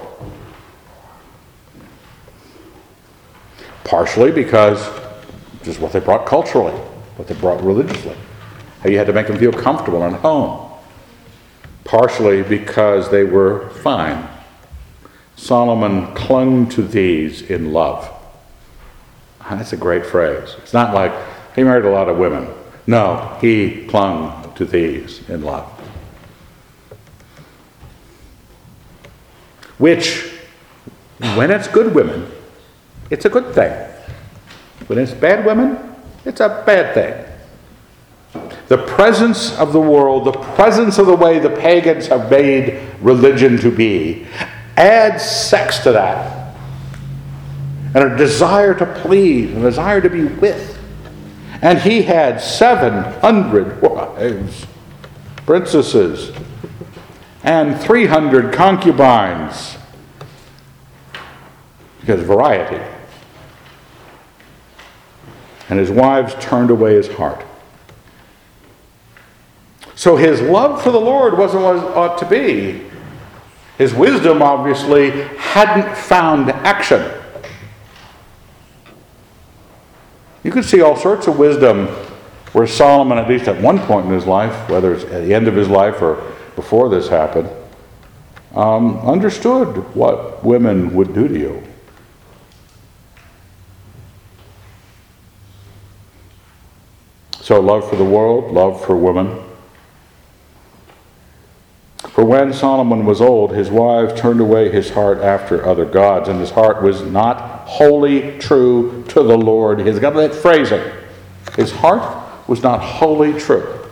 Partially 3.84 4.32
because 4.32 4.90
just 5.62 5.80
what 5.80 5.92
they 5.92 6.00
brought 6.00 6.26
culturally, 6.26 6.78
what 7.18 7.26
they 7.26 7.34
brought 7.34 7.62
religiously, 7.62 8.16
how 8.80 8.88
you 8.88 8.96
had 8.96 9.08
to 9.08 9.12
make 9.12 9.26
them 9.26 9.36
feel 9.36 9.52
comfortable 9.52 10.04
and 10.04 10.14
home. 10.16 10.70
Partially 11.82 12.42
because 12.42 13.10
they 13.10 13.24
were 13.24 13.70
fine. 13.70 14.28
Solomon 15.34 16.14
clung 16.14 16.68
to 16.70 16.82
these 16.82 17.42
in 17.42 17.72
love. 17.72 18.08
Ah, 19.40 19.56
that's 19.56 19.72
a 19.72 19.76
great 19.76 20.06
phrase. 20.06 20.54
It's 20.58 20.72
not 20.72 20.94
like 20.94 21.12
he 21.56 21.64
married 21.64 21.86
a 21.86 21.90
lot 21.90 22.08
of 22.08 22.18
women. 22.18 22.48
No, 22.86 23.36
he 23.40 23.86
clung 23.86 24.52
to 24.54 24.64
these 24.64 25.28
in 25.28 25.42
love. 25.42 25.66
Which, 29.78 30.34
when 31.34 31.50
it's 31.50 31.66
good 31.66 31.94
women, 31.94 32.30
it's 33.10 33.24
a 33.24 33.28
good 33.28 33.54
thing. 33.54 33.72
When 34.86 34.98
it's 34.98 35.12
bad 35.12 35.44
women, 35.44 35.87
it's 36.28 36.40
a 36.40 36.62
bad 36.66 36.94
thing. 36.94 37.24
The 38.68 38.76
presence 38.76 39.56
of 39.58 39.72
the 39.72 39.80
world, 39.80 40.26
the 40.26 40.32
presence 40.32 40.98
of 40.98 41.06
the 41.06 41.16
way 41.16 41.38
the 41.38 41.48
pagans 41.48 42.06
have 42.08 42.30
made 42.30 42.78
religion 43.00 43.56
to 43.58 43.70
be, 43.70 44.26
adds 44.76 45.24
sex 45.24 45.78
to 45.80 45.92
that. 45.92 46.54
And 47.94 48.12
a 48.12 48.16
desire 48.16 48.74
to 48.74 48.84
please, 49.00 49.56
a 49.56 49.60
desire 49.60 50.02
to 50.02 50.10
be 50.10 50.24
with. 50.24 50.78
And 51.62 51.78
he 51.78 52.02
had 52.02 52.42
700 52.42 53.80
wives, 53.80 54.66
princesses, 55.46 56.30
and 57.42 57.80
300 57.80 58.52
concubines. 58.52 59.78
Because 62.00 62.20
variety. 62.20 62.97
And 65.68 65.78
his 65.78 65.90
wives 65.90 66.34
turned 66.40 66.70
away 66.70 66.94
his 66.94 67.08
heart. 67.08 67.44
So 69.94 70.16
his 70.16 70.40
love 70.40 70.82
for 70.82 70.90
the 70.90 71.00
Lord 71.00 71.36
wasn't 71.36 71.64
what 71.64 71.76
it 71.76 71.82
ought 71.82 72.18
to 72.18 72.26
be. 72.26 72.84
His 73.78 73.92
wisdom, 73.92 74.42
obviously, 74.42 75.10
hadn't 75.38 75.96
found 75.96 76.50
action. 76.50 77.12
You 80.44 80.50
can 80.50 80.62
see 80.62 80.80
all 80.80 80.96
sorts 80.96 81.26
of 81.26 81.38
wisdom 81.38 81.88
where 82.52 82.66
Solomon, 82.66 83.18
at 83.18 83.28
least 83.28 83.48
at 83.48 83.60
one 83.60 83.78
point 83.80 84.06
in 84.06 84.12
his 84.12 84.24
life, 84.24 84.70
whether 84.70 84.94
it's 84.94 85.04
at 85.04 85.24
the 85.24 85.34
end 85.34 85.48
of 85.48 85.54
his 85.54 85.68
life 85.68 86.00
or 86.00 86.34
before 86.56 86.88
this 86.88 87.08
happened, 87.08 87.50
um, 88.54 88.98
understood 89.00 89.68
what 89.94 90.44
women 90.44 90.94
would 90.94 91.14
do 91.14 91.28
to 91.28 91.38
you. 91.38 91.62
So, 97.48 97.58
love 97.60 97.88
for 97.88 97.96
the 97.96 98.04
world, 98.04 98.52
love 98.52 98.84
for 98.84 98.94
women. 98.94 99.42
For 102.10 102.22
when 102.22 102.52
Solomon 102.52 103.06
was 103.06 103.22
old, 103.22 103.52
his 103.52 103.70
wives 103.70 104.20
turned 104.20 104.40
away 104.40 104.70
his 104.70 104.90
heart 104.90 105.20
after 105.20 105.66
other 105.66 105.86
gods, 105.86 106.28
and 106.28 106.40
his 106.40 106.50
heart 106.50 106.82
was 106.82 107.00
not 107.00 107.66
wholly 107.66 108.38
true 108.38 109.02
to 109.08 109.22
the 109.22 109.38
Lord. 109.38 109.80
He's 109.80 109.98
got 109.98 110.12
that 110.16 110.34
phrasing. 110.34 110.82
His 111.56 111.72
heart 111.72 112.48
was 112.50 112.62
not 112.62 112.80
wholly 112.82 113.32
true. 113.40 113.82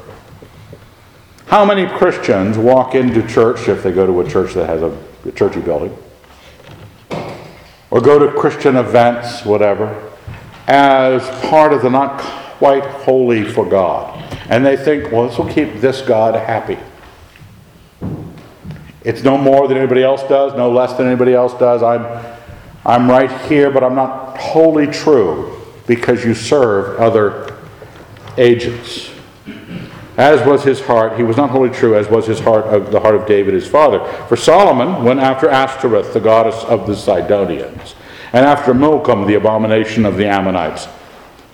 How 1.46 1.64
many 1.64 1.86
Christians 1.86 2.58
walk 2.58 2.94
into 2.94 3.26
church 3.26 3.70
if 3.70 3.82
they 3.82 3.90
go 3.90 4.06
to 4.06 4.20
a 4.20 4.28
church 4.30 4.52
that 4.52 4.66
has 4.66 4.82
a, 4.82 4.94
a 5.24 5.32
churchy 5.32 5.62
building? 5.62 5.96
Or 7.90 8.02
go 8.02 8.18
to 8.18 8.38
Christian 8.38 8.76
events, 8.76 9.46
whatever, 9.46 10.12
as 10.66 11.26
part 11.48 11.72
of 11.72 11.80
the 11.80 11.88
not 11.88 12.45
quite 12.58 12.84
holy 12.84 13.44
for 13.44 13.64
God. 13.64 14.22
And 14.48 14.64
they 14.64 14.76
think, 14.76 15.12
well, 15.12 15.28
this 15.28 15.38
will 15.38 15.52
keep 15.52 15.80
this 15.80 16.02
God 16.02 16.34
happy. 16.34 16.78
It's 19.04 19.22
no 19.22 19.38
more 19.38 19.68
than 19.68 19.76
anybody 19.76 20.02
else 20.02 20.22
does, 20.24 20.54
no 20.54 20.70
less 20.70 20.94
than 20.94 21.06
anybody 21.06 21.32
else 21.32 21.54
does. 21.54 21.82
I'm, 21.82 22.04
I'm 22.84 23.08
right 23.08 23.30
here, 23.42 23.70
but 23.70 23.84
I'm 23.84 23.94
not 23.94 24.36
wholly 24.36 24.86
true 24.86 25.60
because 25.86 26.24
you 26.24 26.34
serve 26.34 26.98
other 26.98 27.56
agents. 28.36 29.10
as 30.16 30.44
was 30.46 30.64
his 30.64 30.80
heart. 30.80 31.16
He 31.16 31.22
was 31.22 31.36
not 31.36 31.50
wholly 31.50 31.70
true, 31.70 31.96
as 31.96 32.08
was 32.08 32.26
his 32.26 32.40
heart 32.40 32.64
of 32.66 32.90
the 32.90 32.98
heart 32.98 33.14
of 33.14 33.26
David 33.26 33.54
his 33.54 33.68
father. 33.68 34.04
For 34.28 34.36
Solomon 34.36 35.04
went 35.04 35.20
after 35.20 35.48
Ashtoreth, 35.48 36.12
the 36.12 36.20
goddess 36.20 36.64
of 36.64 36.86
the 36.86 36.96
Sidonians, 36.96 37.94
and 38.32 38.44
after 38.44 38.74
Milcom, 38.74 39.26
the 39.26 39.34
abomination 39.34 40.04
of 40.04 40.16
the 40.16 40.26
Ammonites. 40.26 40.88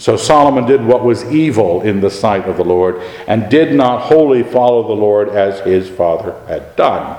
So 0.02 0.16
Solomon 0.16 0.66
did 0.66 0.84
what 0.84 1.04
was 1.04 1.24
evil 1.26 1.82
in 1.82 2.00
the 2.00 2.10
sight 2.10 2.48
of 2.48 2.56
the 2.56 2.64
Lord, 2.64 3.00
and 3.28 3.48
did 3.48 3.72
not 3.72 4.02
wholly 4.02 4.42
follow 4.42 4.88
the 4.88 5.00
Lord 5.00 5.28
as 5.28 5.60
his 5.60 5.88
father 5.88 6.34
had 6.48 6.74
done. 6.74 7.16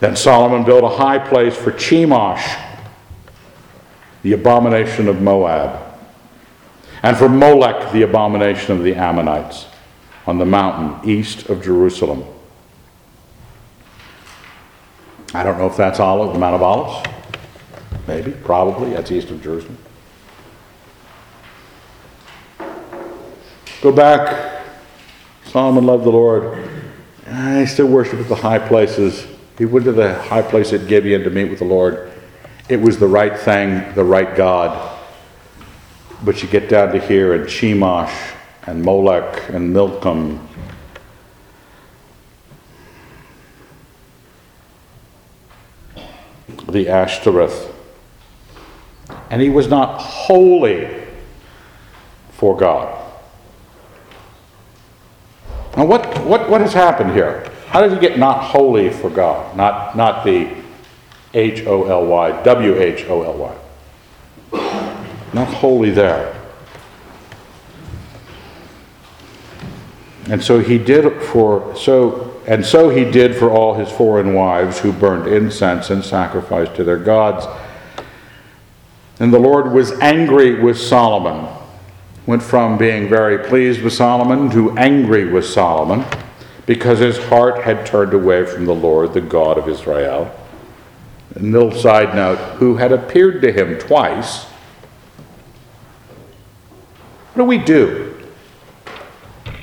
Then 0.00 0.16
Solomon 0.16 0.64
built 0.64 0.84
a 0.84 0.88
high 0.90 1.18
place 1.18 1.56
for 1.56 1.72
Chemosh, 1.72 2.60
the 4.22 4.34
abomination 4.34 5.08
of 5.08 5.22
Moab, 5.22 5.98
and 7.02 7.16
for 7.16 7.30
Molech, 7.30 7.90
the 7.92 8.02
abomination 8.02 8.76
of 8.76 8.82
the 8.82 8.94
Ammonites, 8.94 9.64
on 10.26 10.36
the 10.36 10.44
mountain 10.44 11.08
east 11.08 11.48
of 11.48 11.64
Jerusalem. 11.64 12.22
I 15.32 15.42
don't 15.42 15.56
know 15.56 15.68
if 15.68 15.76
that's 15.78 16.00
Olive, 16.00 16.34
the 16.34 16.38
Mount 16.38 16.56
of 16.56 16.62
Olives. 16.62 17.08
Maybe, 18.06 18.32
probably, 18.32 18.90
that's 18.90 19.10
east 19.10 19.30
of 19.30 19.42
Jerusalem. 19.42 19.78
Go 23.84 23.92
back. 23.92 24.64
Solomon 25.44 25.84
loved 25.84 26.04
the 26.04 26.10
Lord. 26.10 26.66
He 27.26 27.66
still 27.66 27.86
worshiped 27.86 28.22
at 28.22 28.28
the 28.30 28.34
high 28.34 28.58
places. 28.58 29.26
He 29.58 29.66
went 29.66 29.84
to 29.84 29.92
the 29.92 30.14
high 30.22 30.40
place 30.40 30.72
at 30.72 30.88
Gibeon 30.88 31.22
to 31.24 31.28
meet 31.28 31.50
with 31.50 31.58
the 31.58 31.66
Lord. 31.66 32.10
It 32.70 32.80
was 32.80 32.98
the 32.98 33.06
right 33.06 33.38
thing, 33.38 33.92
the 33.94 34.02
right 34.02 34.34
God. 34.34 34.98
But 36.24 36.42
you 36.42 36.48
get 36.48 36.70
down 36.70 36.94
to 36.94 36.98
here 36.98 37.34
and 37.34 37.44
Chemosh 37.44 38.32
and 38.62 38.82
Molech 38.82 39.50
and 39.50 39.70
Milcom. 39.74 40.48
The 46.70 46.88
Ashtoreth. 46.88 47.70
And 49.28 49.42
he 49.42 49.50
was 49.50 49.68
not 49.68 50.00
holy 50.00 51.04
for 52.30 52.56
God. 52.56 53.03
Now, 55.76 55.86
what, 55.86 56.24
what, 56.24 56.48
what 56.48 56.60
has 56.60 56.72
happened 56.72 57.12
here? 57.12 57.50
How 57.66 57.80
did 57.80 57.92
he 57.92 57.98
get 57.98 58.18
not 58.18 58.44
holy 58.44 58.90
for 58.90 59.10
God? 59.10 59.56
Not, 59.56 59.96
not 59.96 60.24
the 60.24 60.54
H 61.34 61.66
O 61.66 61.84
L 61.84 62.06
Y, 62.06 62.42
W 62.42 62.80
H 62.80 63.04
O 63.06 63.22
L 63.22 63.34
Y. 63.34 63.56
Not 65.32 65.48
holy 65.48 65.90
there. 65.90 66.40
And 70.30 70.42
so 70.42 70.60
he 70.60 70.78
did 70.78 71.22
for 71.22 71.76
so 71.76 72.40
and 72.46 72.64
so 72.64 72.90
he 72.90 73.10
did 73.10 73.34
for 73.34 73.50
all 73.50 73.74
his 73.74 73.90
foreign 73.90 74.34
wives 74.34 74.78
who 74.78 74.92
burned 74.92 75.26
incense 75.26 75.90
and 75.90 76.04
sacrificed 76.04 76.76
to 76.76 76.84
their 76.84 76.98
gods. 76.98 77.46
And 79.18 79.32
the 79.32 79.38
Lord 79.38 79.72
was 79.72 79.92
angry 80.00 80.60
with 80.60 80.78
Solomon 80.78 81.53
went 82.26 82.42
from 82.42 82.78
being 82.78 83.08
very 83.08 83.38
pleased 83.46 83.82
with 83.82 83.92
Solomon 83.92 84.50
to 84.50 84.76
angry 84.78 85.30
with 85.30 85.44
Solomon 85.44 86.04
because 86.66 86.98
his 86.98 87.18
heart 87.24 87.62
had 87.62 87.84
turned 87.84 88.14
away 88.14 88.46
from 88.46 88.64
the 88.64 88.74
Lord, 88.74 89.12
the 89.12 89.20
God 89.20 89.58
of 89.58 89.68
Israel. 89.68 90.34
A 91.36 91.40
little 91.40 91.72
side 91.72 92.14
note 92.14 92.38
who 92.56 92.76
had 92.76 92.92
appeared 92.92 93.42
to 93.42 93.52
him 93.52 93.78
twice. 93.78 94.44
What 97.34 97.42
do 97.42 97.44
we 97.44 97.58
do? 97.58 98.10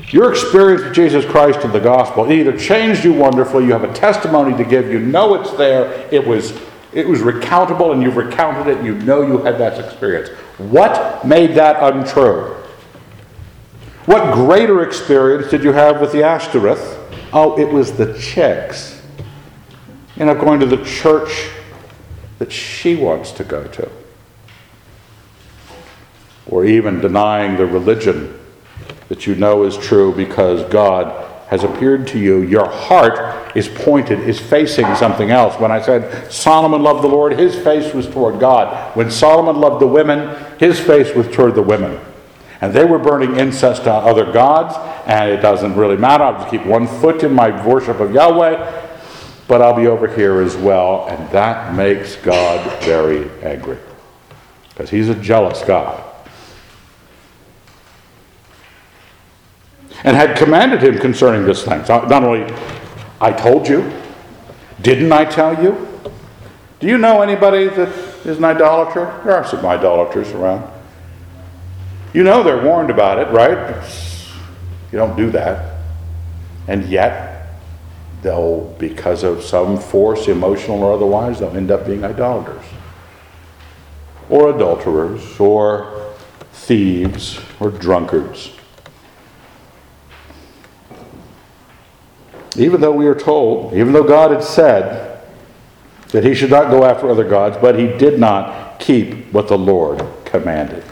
Your 0.09 0.30
experience 0.30 0.84
with 0.84 0.93
Jesus 0.93 1.24
Christ 1.24 1.59
and 1.62 1.72
the 1.72 1.80
gospel 1.80 2.30
either 2.32 2.57
changed 2.57 3.05
you 3.05 3.14
wonderfully, 3.14 3.64
you 3.64 3.72
have 3.72 3.86
a 3.86 3.93
testimony 3.93 4.55
to 4.57 4.70
give, 4.70 4.91
you 4.91 4.99
know 4.99 5.36
it's 5.36 5.51
there, 5.51 6.07
it 6.12 6.28
was 6.28 6.53
it 6.93 7.07
was 7.07 7.22
recountable 7.22 7.93
and 7.93 8.03
you've 8.03 8.18
recounted 8.18 8.68
it, 8.68 8.78
and 8.78 8.86
you 8.86 8.95
know 8.95 9.22
you 9.22 9.38
had 9.38 9.57
that 9.59 9.80
experience. 9.80 10.30
What 10.70 11.26
made 11.26 11.55
that 11.55 11.82
untrue? 11.82 12.55
What 14.05 14.34
greater 14.34 14.84
experience 14.84 15.49
did 15.49 15.64
you 15.64 15.74
have 15.74 16.01
with 16.01 16.12
the 16.12 16.24
Ashtoreth? 16.24 16.97
Oh, 17.32 17.57
it 17.59 17.72
was 17.72 17.93
the 17.93 18.18
chicks. 18.20 19.01
You 20.18 20.26
know, 20.26 20.36
going 20.36 20.59
to 20.59 20.66
the 20.66 20.84
church 20.84 21.49
that 22.39 22.51
she 22.51 22.95
wants 22.95 23.32
to 23.32 23.43
go 23.43 23.66
to. 23.68 23.89
Or 26.47 26.66
even 26.66 26.99
denying 26.99 27.55
the 27.57 27.66
religion 27.66 28.38
that 29.09 29.28
you 29.28 29.36
know 29.36 29.64
is 29.64 29.78
true 29.78 30.14
because 30.14 30.64
God 30.72 31.30
has 31.52 31.66
appeared 31.66 32.08
to 32.08 32.18
you, 32.18 32.43
your 32.43 32.68
heart 32.68 33.56
is 33.58 33.68
pointed, 33.68 34.22
is 34.22 34.39
facing 34.39 34.95
something 34.95 35.32
else. 35.32 35.60
When 35.60 35.70
I 35.70 35.82
said 35.82 36.32
Solomon 36.32 36.82
loved 36.82 37.04
the 37.04 37.10
Lord, 37.10 37.38
his 37.38 37.56
face 37.56 37.93
was 37.93 38.08
toward 38.08 38.39
God. 38.39 38.95
When 38.95 39.12
Solomon 39.12 39.58
loved 39.58 39.82
the 39.82 39.88
women, 39.88 40.34
his 40.60 40.80
face 40.80 41.14
was 41.14 41.28
toward 41.28 41.56
the 41.56 41.62
women. 41.62 41.99
And 42.62 42.74
they 42.74 42.86
were 42.86 42.99
burning 42.99 43.36
incense 43.36 43.80
to 43.80 43.91
other 43.91 44.32
gods, 44.32 44.76
and 45.06 45.30
it 45.30 45.41
doesn't 45.41 45.76
really 45.76 45.97
matter. 45.97 46.24
I'll 46.24 46.39
just 46.39 46.49
keep 46.49 46.66
one 46.66 46.88
foot 46.88 47.22
in 47.22 47.34
my 47.34 47.66
worship 47.68 47.99
of 47.99 48.14
Yahweh, 48.14 48.88
but 49.49 49.62
I'll 49.62 49.76
be 49.76 49.88
over 49.88 50.08
here 50.08 50.39
as 50.39 50.56
well. 50.56 51.08
And 51.10 51.30
that 51.32 51.76
makes 51.76 52.16
God 52.16 52.82
very 52.84 53.30
angry 53.41 53.78
because 54.70 54.89
he's 54.89 55.10
a 55.10 55.16
jealous 55.16 55.62
God. 55.64 56.11
And 60.04 60.16
had 60.16 60.38
commanded 60.38 60.82
him 60.84 60.97
concerning 60.99 61.45
this 61.45 61.64
thing. 61.64 61.84
So 61.86 62.06
not 62.08 62.24
only, 62.24 62.54
I 63.20 63.32
told 63.32 63.68
you, 63.68 63.91
didn't 64.82 65.12
I 65.12 65.26
tell 65.26 65.62
you? 65.64 65.88
Do 66.80 66.88
you 66.88 66.97
know 66.97 67.22
anybody 67.22 67.68
that 67.68 67.89
is 68.26 68.38
an 68.38 68.43
idolater? 68.43 69.22
There 69.24 69.36
are 69.36 69.45
some 69.45 69.66
idolaters 69.66 70.32
around. 70.32 70.72
You 72.14 72.24
know 72.24 72.43
they're 72.43 72.64
warned 72.64 72.89
about 72.89 73.20
it, 73.20 73.32
right? 73.32 73.84
You 74.91 74.97
don't 74.97 75.16
do 75.16 75.30
that. 75.32 75.78
And 76.68 76.89
yet, 76.89 77.47
they'll, 78.24 78.76
because 78.80 79.24
of 79.24 79.43
some 79.43 79.80
force, 79.80 80.28
emotional 80.28 80.84
or 80.84 80.93
otherwise, 80.93 81.39
they'll 81.39 81.56
end 81.56 81.72
up 81.72 81.86
being 81.86 82.04
idolaters. 82.04 82.66
Or 84.30 84.56
adulterers, 84.56 85.39
or 85.39 86.14
thieves, 86.52 87.39
or 87.60 87.70
drunkards. 87.70 88.52
Even 92.58 92.82
though 92.82 92.91
we 92.91 93.08
are 93.08 93.16
told, 93.16 93.74
even 93.74 93.93
though 93.93 94.04
God 94.04 94.32
had 94.32 94.43
said 94.43 95.22
that 96.10 96.24
he 96.24 96.34
should 96.34 96.49
not 96.49 96.70
go 96.70 96.84
after 96.84 97.10
other 97.10 97.28
gods, 97.28 97.58
but 97.62 97.80
he 97.80 97.88
did 97.88 98.20
not 98.20 98.80
keep 98.80 99.32
what 99.32 99.47
the 99.47 99.58
Lord 99.58 100.04
commanded. 100.26 100.84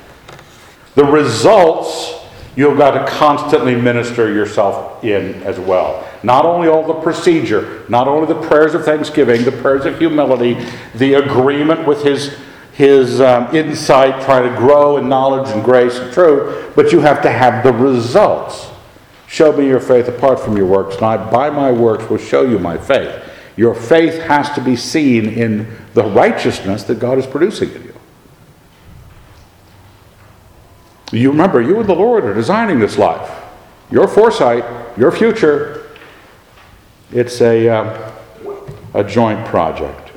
The 0.95 1.03
results 1.03 2.16
you've 2.55 2.78
got 2.78 2.91
to 2.91 3.12
constantly 3.12 3.76
minister 3.76 4.32
yourself 4.34 5.03
in 5.03 5.41
as 5.43 5.60
well. 5.60 6.07
Not 6.24 6.45
only 6.45 6.68
all 6.68 6.86
the 6.86 7.01
procedure, 7.01 7.86
not 7.89 8.07
only 8.07 8.32
the 8.34 8.47
prayers 8.47 8.74
of 8.74 8.84
thanksgiving, 8.84 9.43
the 9.43 9.51
prayers 9.51 9.86
of 9.86 9.97
humility, 9.97 10.57
the 10.95 11.16
agreement 11.16 11.88
with 11.88 12.03
his 12.03 12.38
his 12.74 13.20
um, 13.20 13.53
insight, 13.53 14.24
trying 14.24 14.49
to 14.49 14.57
grow 14.57 14.95
in 14.95 15.10
knowledge 15.10 15.49
and 15.49 15.62
grace 15.66 15.97
and 15.97 16.14
truth, 16.14 16.74
but 16.78 16.93
you 16.93 17.01
have 17.01 17.22
to 17.22 17.30
have 17.30 17.62
the 17.62 17.74
results. 17.74 18.68
Show 19.30 19.55
me 19.55 19.67
your 19.67 19.80
faith 19.80 20.07
apart 20.07 20.39
from 20.39 20.57
your 20.57 20.65
works, 20.65 20.95
and 20.95 21.05
I, 21.05 21.30
by 21.30 21.51
my 21.51 21.71
works, 21.71 22.09
will 22.09 22.17
show 22.17 22.41
you 22.41 22.57
my 22.57 22.80
faith. 22.80 23.23
Your 23.55 23.75
faith 23.75 24.19
has 24.23 24.49
to 24.53 24.61
be 24.61 24.75
seen 24.75 25.30
in 25.30 25.77
the 25.93 26.03
righteousness 26.03 26.84
that 26.86 26.99
God 26.99 27.19
is 27.19 27.27
producing 27.27 27.71
in 27.73 27.84
you. 27.84 27.93
You 31.11 31.30
remember, 31.30 31.61
you 31.61 31.80
and 31.80 31.88
the 31.88 31.93
Lord 31.93 32.25
are 32.25 32.34
designing 32.34 32.80
this 32.80 32.97
life. 32.97 33.30
Your 33.91 34.07
foresight, 34.07 34.65
your 34.97 35.11
future, 35.11 35.91
it's 37.11 37.39
a, 37.39 37.69
uh, 37.69 38.11
a 38.95 39.03
joint 39.03 39.45
project. 39.45 40.11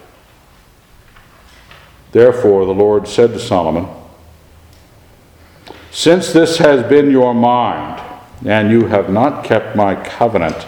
Therefore, 2.13 2.65
the 2.65 2.73
Lord 2.73 3.07
said 3.07 3.35
to 3.35 3.39
Solomon, 3.39 3.89
Since 5.91 6.33
this 6.33 6.57
has 6.57 6.83
been 6.89 7.11
your 7.11 7.35
mind, 7.35 8.12
and 8.45 8.71
you 8.71 8.87
have 8.87 9.09
not 9.09 9.45
kept 9.45 9.77
my 9.77 9.95
covenant 9.95 10.67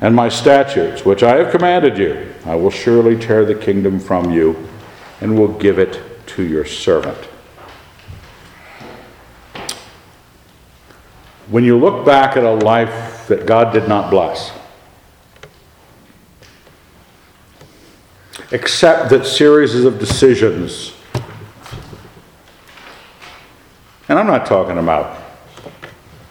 and 0.00 0.14
my 0.16 0.28
statutes, 0.28 1.04
which 1.04 1.22
I 1.22 1.36
have 1.36 1.52
commanded 1.52 1.98
you. 1.98 2.32
I 2.46 2.54
will 2.54 2.70
surely 2.70 3.18
tear 3.18 3.44
the 3.44 3.54
kingdom 3.54 4.00
from 4.00 4.32
you 4.32 4.68
and 5.20 5.38
will 5.38 5.52
give 5.58 5.78
it 5.78 6.00
to 6.28 6.42
your 6.42 6.64
servant. 6.64 7.18
When 11.50 11.64
you 11.64 11.76
look 11.78 12.06
back 12.06 12.36
at 12.36 12.44
a 12.44 12.52
life 12.52 13.26
that 13.28 13.44
God 13.44 13.72
did 13.72 13.88
not 13.88 14.10
bless, 14.10 14.52
except 18.52 19.10
that 19.10 19.26
series 19.26 19.74
of 19.84 19.98
decisions, 19.98 20.94
and 24.08 24.18
I'm 24.18 24.26
not 24.26 24.46
talking 24.46 24.78
about 24.78 25.19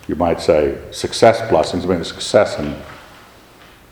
you 0.09 0.15
might 0.15 0.41
say, 0.41 0.75
success 0.89 1.47
blessings. 1.51 1.85
I 1.85 1.89
mean, 1.89 2.03
success 2.03 2.57
in, 2.57 2.75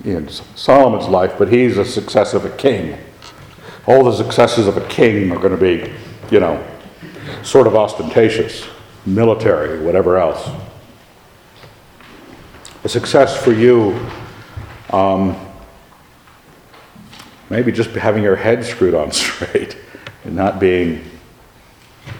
in 0.03 0.27
Solomon's 0.27 1.07
life, 1.07 1.35
but 1.37 1.47
he's 1.53 1.77
a 1.77 1.85
success 1.85 2.33
of 2.33 2.43
a 2.43 2.49
king. 2.49 2.97
All 3.85 4.03
the 4.03 4.11
successes 4.11 4.65
of 4.65 4.77
a 4.77 4.87
king 4.87 5.31
are 5.31 5.37
going 5.37 5.51
to 5.51 5.61
be, 5.61 5.93
you 6.31 6.39
know, 6.39 6.65
sort 7.43 7.67
of 7.67 7.75
ostentatious, 7.75 8.67
military, 9.05 9.79
whatever 9.85 10.17
else. 10.17 10.49
A 12.83 12.89
success 12.89 13.37
for 13.37 13.53
you, 13.53 14.03
um, 14.89 15.37
maybe 17.51 17.71
just 17.71 17.91
having 17.91 18.23
your 18.23 18.35
head 18.35 18.65
screwed 18.65 18.95
on 18.95 19.11
straight 19.11 19.77
and 20.23 20.35
not 20.35 20.59
being, 20.59 21.03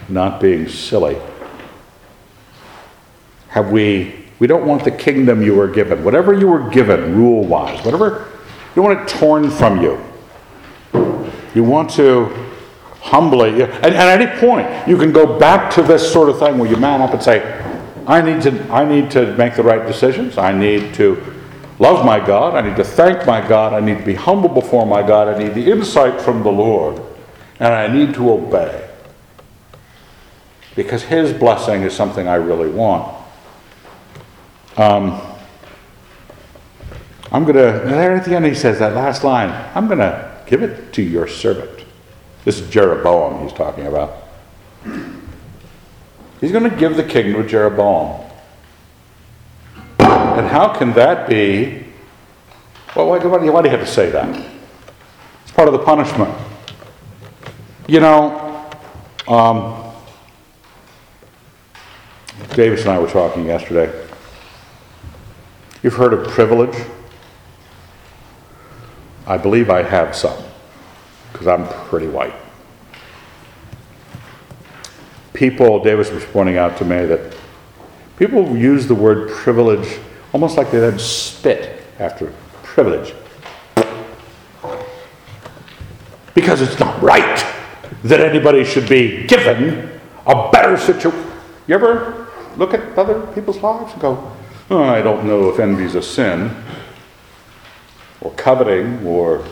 not 0.08 0.40
being 0.40 0.68
silly. 0.68 1.18
Have 3.48 3.70
we, 3.70 4.26
we 4.38 4.46
don't 4.46 4.66
want 4.66 4.84
the 4.84 4.90
kingdom 4.90 5.42
you 5.42 5.54
were 5.54 5.68
given, 5.68 6.04
whatever 6.04 6.32
you 6.32 6.46
were 6.46 6.68
given 6.70 7.16
rule 7.16 7.44
wise, 7.44 7.84
whatever, 7.84 8.28
you 8.74 8.82
don't 8.82 8.84
want 8.84 9.00
it 9.00 9.08
torn 9.08 9.50
from 9.50 9.82
you. 9.82 10.04
You 11.54 11.64
want 11.64 11.90
to 11.92 12.26
humbly, 13.00 13.62
and, 13.62 13.72
and 13.72 13.94
at 13.94 14.20
any 14.20 14.38
point, 14.40 14.68
you 14.86 14.96
can 14.96 15.12
go 15.12 15.38
back 15.38 15.72
to 15.74 15.82
this 15.82 16.12
sort 16.12 16.28
of 16.28 16.38
thing 16.38 16.58
where 16.58 16.70
you 16.70 16.76
man 16.76 17.00
up 17.00 17.12
and 17.14 17.22
say, 17.22 17.64
I 18.06 18.22
need 18.22 18.42
to, 18.42 18.72
I 18.72 18.84
need 18.84 19.10
to 19.12 19.36
make 19.36 19.54
the 19.54 19.62
right 19.62 19.86
decisions. 19.86 20.38
I 20.38 20.52
need 20.52 20.94
to 20.94 21.22
love 21.78 22.06
my 22.06 22.24
God. 22.24 22.54
I 22.54 22.66
need 22.66 22.76
to 22.76 22.84
thank 22.84 23.26
my 23.26 23.46
God. 23.46 23.74
I 23.74 23.80
need 23.80 23.98
to 23.98 24.04
be 24.04 24.14
humble 24.14 24.48
before 24.48 24.86
my 24.86 25.06
God. 25.06 25.28
I 25.28 25.38
need 25.38 25.54
the 25.54 25.70
insight 25.70 26.20
from 26.20 26.42
the 26.42 26.50
Lord. 26.50 27.02
And 27.60 27.74
I 27.74 27.86
need 27.86 28.14
to 28.14 28.30
obey. 28.30 28.88
Because 30.74 31.02
His 31.02 31.32
blessing 31.32 31.82
is 31.82 31.94
something 31.94 32.28
I 32.28 32.36
really 32.36 32.70
want. 32.70 33.14
Um, 34.78 35.20
I'm 37.32 37.42
going 37.42 37.56
to, 37.56 37.86
there 37.88 38.14
at 38.14 38.24
the 38.24 38.36
end 38.36 38.46
he 38.46 38.54
says 38.54 38.78
that 38.78 38.94
last 38.94 39.24
line, 39.24 39.50
I'm 39.74 39.88
going 39.88 39.98
to 39.98 40.40
give 40.46 40.62
it 40.62 40.92
to 40.92 41.02
your 41.02 41.26
servant. 41.26 41.84
This 42.44 42.60
is 42.60 42.70
Jeroboam 42.70 43.42
he's 43.42 43.52
talking 43.52 43.88
about. 43.88 44.28
He's 46.40 46.52
going 46.52 46.70
to 46.70 46.76
give 46.76 46.96
the 46.96 47.02
kingdom 47.02 47.42
to 47.42 47.48
Jeroboam. 47.48 48.24
And 49.98 50.46
how 50.46 50.72
can 50.72 50.92
that 50.92 51.28
be? 51.28 51.84
Well, 52.94 53.08
why, 53.08 53.18
why, 53.18 53.38
do 53.38 53.44
you, 53.44 53.52
why 53.52 53.62
do 53.62 53.68
you 53.68 53.76
have 53.76 53.84
to 53.84 53.92
say 53.92 54.10
that? 54.10 54.46
It's 55.42 55.50
part 55.50 55.66
of 55.66 55.72
the 55.72 55.84
punishment. 55.84 56.32
You 57.88 57.98
know, 57.98 58.70
um, 59.26 59.92
Davis 62.54 62.82
and 62.82 62.90
I 62.90 63.00
were 63.00 63.10
talking 63.10 63.44
yesterday. 63.44 64.07
You've 65.82 65.94
heard 65.94 66.12
of 66.12 66.26
privilege? 66.28 66.76
I 69.26 69.36
believe 69.36 69.70
I 69.70 69.82
have 69.82 70.16
some, 70.16 70.42
because 71.32 71.46
I'm 71.46 71.68
pretty 71.88 72.08
white. 72.08 72.34
People, 75.34 75.82
Davis 75.84 76.10
was 76.10 76.24
pointing 76.24 76.56
out 76.56 76.76
to 76.78 76.84
me 76.84 77.04
that 77.04 77.36
people 78.16 78.56
use 78.56 78.86
the 78.86 78.94
word 78.94 79.30
privilege 79.30 79.98
almost 80.32 80.56
like 80.56 80.70
they 80.70 80.80
then 80.80 80.98
spit 80.98 81.82
after 81.98 82.32
privilege. 82.62 83.14
Because 86.34 86.60
it's 86.60 86.78
not 86.80 87.00
right 87.02 87.44
that 88.04 88.20
anybody 88.20 88.64
should 88.64 88.88
be 88.88 89.26
given 89.26 90.00
a 90.26 90.50
better 90.50 90.76
situation. 90.76 91.24
You 91.66 91.74
ever 91.74 92.28
look 92.56 92.74
at 92.74 92.96
other 92.96 93.20
people's 93.34 93.58
lives 93.58 93.92
and 93.92 94.00
go, 94.00 94.32
I 94.70 95.00
don't 95.00 95.26
know 95.26 95.48
if 95.48 95.58
envy 95.58 95.84
is 95.84 95.94
a 95.94 96.02
sin? 96.02 96.54
or 98.20 98.32
coveting 98.32 99.06
or 99.06 99.44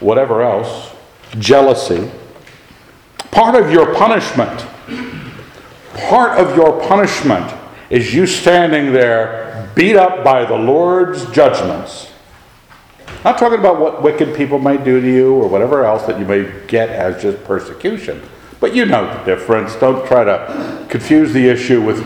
whatever 0.00 0.42
else, 0.42 0.94
jealousy. 1.38 2.10
Part 3.30 3.54
of 3.54 3.70
your 3.70 3.94
punishment, 3.94 4.66
part 5.94 6.38
of 6.38 6.56
your 6.56 6.80
punishment 6.88 7.54
is 7.90 8.14
you 8.14 8.26
standing 8.26 8.92
there 8.92 9.70
beat 9.74 9.96
up 9.96 10.24
by 10.24 10.44
the 10.44 10.56
Lord's 10.56 11.30
judgments. 11.30 12.10
Not 13.24 13.36
talking 13.38 13.58
about 13.58 13.80
what 13.80 14.02
wicked 14.02 14.36
people 14.36 14.58
may 14.58 14.76
do 14.76 15.00
to 15.00 15.06
you 15.06 15.34
or 15.34 15.48
whatever 15.48 15.84
else 15.84 16.04
that 16.06 16.18
you 16.18 16.24
may 16.24 16.50
get 16.66 16.88
as 16.88 17.20
just 17.20 17.42
persecution. 17.44 18.22
But 18.60 18.74
you 18.74 18.86
know 18.86 19.06
the 19.06 19.24
difference. 19.24 19.76
Don't 19.76 20.06
try 20.06 20.24
to 20.24 20.86
confuse 20.88 21.32
the 21.32 21.48
issue 21.48 21.82
with, 21.82 21.98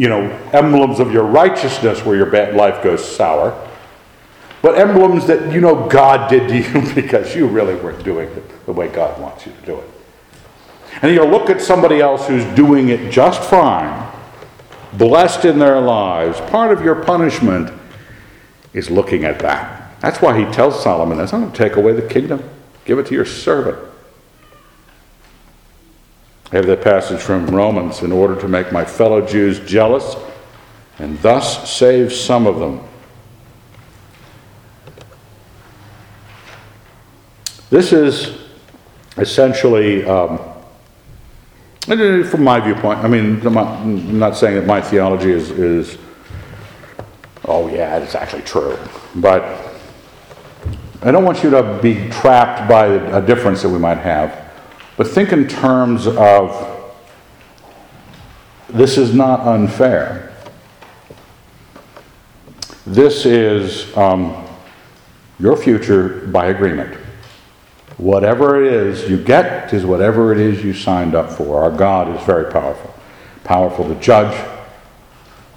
you 0.00 0.08
know, 0.08 0.22
emblems 0.52 1.00
of 1.00 1.12
your 1.12 1.24
righteousness 1.24 2.04
where 2.04 2.16
your 2.16 2.26
bad 2.26 2.54
life 2.54 2.82
goes 2.82 3.04
sour 3.04 3.54
but 4.62 4.78
emblems 4.78 5.26
that 5.26 5.52
you 5.52 5.60
know 5.60 5.88
God 5.88 6.28
did 6.28 6.48
to 6.48 6.58
you 6.80 6.94
because 6.94 7.34
you 7.34 7.46
really 7.46 7.74
weren't 7.74 8.04
doing 8.04 8.28
it 8.28 8.66
the 8.66 8.72
way 8.72 8.88
God 8.88 9.20
wants 9.20 9.46
you 9.46 9.52
to 9.52 9.66
do 9.66 9.78
it. 9.78 9.90
And 11.02 11.14
you 11.14 11.24
look 11.24 11.48
at 11.48 11.60
somebody 11.60 12.00
else 12.00 12.26
who's 12.26 12.44
doing 12.56 12.88
it 12.88 13.10
just 13.10 13.42
fine, 13.48 14.10
blessed 14.94 15.44
in 15.44 15.58
their 15.58 15.80
lives. 15.80 16.40
Part 16.50 16.72
of 16.72 16.84
your 16.84 16.96
punishment 16.96 17.72
is 18.74 18.90
looking 18.90 19.24
at 19.24 19.38
that. 19.38 19.98
That's 20.00 20.20
why 20.20 20.38
he 20.38 20.50
tells 20.52 20.82
Solomon, 20.82 21.18
that's 21.18 21.32
not 21.32 21.40
going 21.40 21.52
to 21.52 21.58
take 21.58 21.76
away 21.76 21.92
the 21.92 22.06
kingdom. 22.06 22.42
Give 22.84 22.98
it 22.98 23.06
to 23.06 23.14
your 23.14 23.24
servant. 23.24 23.78
I 26.52 26.56
have 26.56 26.66
that 26.66 26.82
passage 26.82 27.20
from 27.20 27.46
Romans 27.46 28.02
in 28.02 28.10
order 28.10 28.34
to 28.40 28.48
make 28.48 28.72
my 28.72 28.84
fellow 28.84 29.24
Jews 29.24 29.60
jealous 29.60 30.16
and 30.98 31.20
thus 31.22 31.70
save 31.70 32.12
some 32.12 32.46
of 32.46 32.58
them. 32.58 32.80
This 37.70 37.92
is 37.92 38.36
essentially, 39.16 40.04
um, 40.04 40.40
from 41.86 42.42
my 42.42 42.58
viewpoint, 42.58 42.98
I 42.98 43.08
mean, 43.08 43.46
I'm 43.46 43.54
not, 43.54 43.66
I'm 43.78 44.18
not, 44.18 44.36
saying 44.36 44.56
that 44.56 44.66
my 44.66 44.80
theology 44.80 45.30
is, 45.30 45.52
is, 45.52 45.98
oh 47.44 47.68
yeah, 47.68 47.98
it's 47.98 48.16
actually 48.16 48.42
true, 48.42 48.76
but 49.14 49.42
I 51.02 51.12
don't 51.12 51.24
want 51.24 51.44
you 51.44 51.50
to 51.50 51.78
be 51.80 52.08
trapped 52.10 52.68
by 52.68 52.86
a 52.86 53.24
difference 53.24 53.62
that 53.62 53.68
we 53.68 53.78
might 53.78 53.98
have, 53.98 54.49
but 55.00 55.08
think 55.08 55.32
in 55.32 55.48
terms 55.48 56.06
of 56.06 56.92
this 58.68 58.98
is 58.98 59.14
not 59.14 59.40
unfair. 59.40 60.30
This 62.84 63.24
is 63.24 63.96
um, 63.96 64.46
your 65.38 65.56
future 65.56 66.26
by 66.26 66.48
agreement. 66.48 66.96
Whatever 67.96 68.62
it 68.62 68.70
is 68.70 69.08
you 69.08 69.16
get 69.16 69.72
is 69.72 69.86
whatever 69.86 70.32
it 70.32 70.38
is 70.38 70.62
you 70.62 70.74
signed 70.74 71.14
up 71.14 71.30
for. 71.30 71.62
Our 71.62 71.70
God 71.70 72.14
is 72.14 72.22
very 72.26 72.52
powerful. 72.52 72.94
Powerful 73.42 73.88
to 73.88 73.94
judge, 74.02 74.36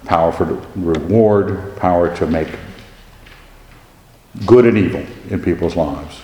powerful 0.06 0.46
to 0.46 0.68
reward, 0.78 1.76
power 1.76 2.16
to 2.16 2.26
make 2.26 2.48
good 4.46 4.66
and 4.66 4.78
evil 4.78 5.06
in 5.30 5.44
people's 5.44 5.76
lives. 5.76 6.22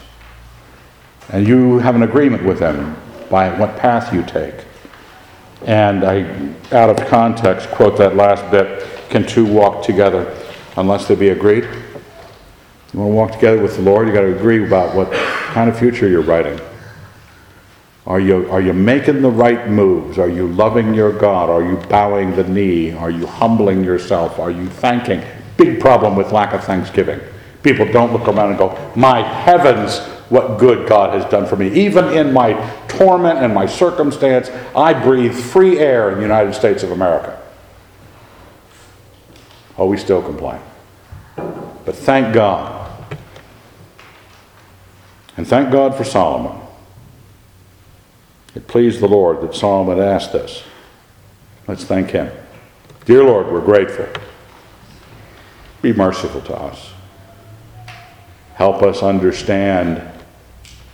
And 1.27 1.45
you 1.45 1.79
have 1.79 1.95
an 1.95 2.03
agreement 2.03 2.45
with 2.45 2.59
them 2.59 2.95
by 3.29 3.57
what 3.57 3.77
path 3.77 4.13
you 4.13 4.23
take. 4.23 4.55
And 5.65 6.03
I, 6.03 6.21
out 6.71 6.89
of 6.89 7.07
context, 7.07 7.69
quote 7.69 7.97
that 7.97 8.15
last 8.15 8.49
bit 8.49 8.87
Can 9.09 9.25
two 9.25 9.45
walk 9.45 9.83
together 9.83 10.35
unless 10.77 11.07
they 11.07 11.15
be 11.15 11.29
agreed? 11.29 11.63
You 12.93 12.99
want 12.99 13.11
to 13.11 13.15
walk 13.15 13.31
together 13.33 13.61
with 13.61 13.75
the 13.75 13.83
Lord, 13.83 14.07
you 14.07 14.13
got 14.13 14.21
to 14.21 14.35
agree 14.35 14.65
about 14.65 14.95
what 14.95 15.11
kind 15.11 15.69
of 15.69 15.77
future 15.77 16.07
you're 16.07 16.21
writing. 16.21 16.59
Are 18.07 18.19
you, 18.19 18.49
are 18.49 18.61
you 18.61 18.73
making 18.73 19.21
the 19.21 19.29
right 19.29 19.69
moves? 19.69 20.17
Are 20.17 20.29
you 20.29 20.47
loving 20.47 20.95
your 20.95 21.11
God? 21.11 21.49
Are 21.49 21.63
you 21.63 21.75
bowing 21.89 22.35
the 22.35 22.43
knee? 22.43 22.91
Are 22.91 23.11
you 23.11 23.27
humbling 23.27 23.83
yourself? 23.83 24.39
Are 24.39 24.49
you 24.49 24.67
thanking? 24.67 25.23
Big 25.57 25.79
problem 25.79 26.15
with 26.15 26.31
lack 26.31 26.53
of 26.53 26.63
thanksgiving. 26.63 27.19
People 27.61 27.85
don't 27.91 28.11
look 28.11 28.27
around 28.27 28.49
and 28.49 28.57
go, 28.57 28.93
My 28.95 29.21
heavens, 29.21 29.99
what 30.29 30.59
good 30.59 30.87
God 30.87 31.19
has 31.19 31.29
done 31.31 31.45
for 31.45 31.55
me. 31.55 31.71
Even 31.71 32.13
in 32.13 32.31
my 32.31 32.53
torment 32.87 33.39
and 33.39 33.53
my 33.53 33.65
circumstance, 33.65 34.49
I 34.75 34.93
breathe 34.93 35.33
free 35.33 35.79
air 35.79 36.11
in 36.11 36.15
the 36.17 36.21
United 36.21 36.53
States 36.53 36.83
of 36.83 36.91
America. 36.91 37.41
Oh, 39.77 39.87
we 39.87 39.97
still 39.97 40.21
complain. 40.21 40.61
But 41.35 41.95
thank 41.95 42.33
God 42.33 42.79
and 45.39 45.47
thank 45.47 45.71
God 45.71 45.95
for 45.95 46.03
Solomon. 46.03 46.59
It 48.55 48.67
pleased 48.67 48.99
the 48.99 49.07
Lord 49.07 49.39
that 49.39 49.55
Solomon 49.55 49.97
asked 49.97 50.33
this. 50.33 50.63
Let's 51.65 51.85
thank 51.85 52.11
him. 52.11 52.29
Dear 53.05 53.23
Lord, 53.23 53.47
we're 53.47 53.63
grateful. 53.63 54.05
Be 55.81 55.93
merciful 55.93 56.41
to 56.41 56.55
us. 56.55 56.91
Help 58.55 58.83
us 58.83 59.01
understand 59.01 60.08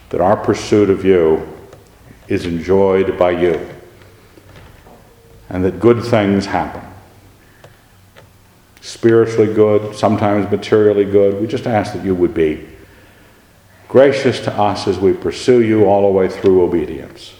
that 0.09 0.21
our 0.21 0.37
pursuit 0.37 0.89
of 0.89 1.03
you 1.03 1.47
is 2.27 2.45
enjoyed 2.45 3.17
by 3.17 3.31
you 3.31 3.69
and 5.49 5.63
that 5.63 5.79
good 5.79 6.03
things 6.03 6.45
happen. 6.45 6.81
spiritually 8.81 9.51
good, 9.51 9.95
sometimes 9.95 10.49
materially 10.51 11.05
good. 11.05 11.41
We 11.41 11.47
just 11.47 11.65
ask 11.65 11.93
that 11.93 12.05
you 12.05 12.13
would 12.13 12.35
be 12.35 12.67
gracious 13.87 14.39
to 14.41 14.53
us 14.53 14.87
as 14.87 14.99
we 14.99 15.11
pursue 15.11 15.63
you 15.63 15.85
all 15.85 16.03
the 16.03 16.13
way 16.15 16.27
through 16.27 16.61
obedience. 16.61 17.33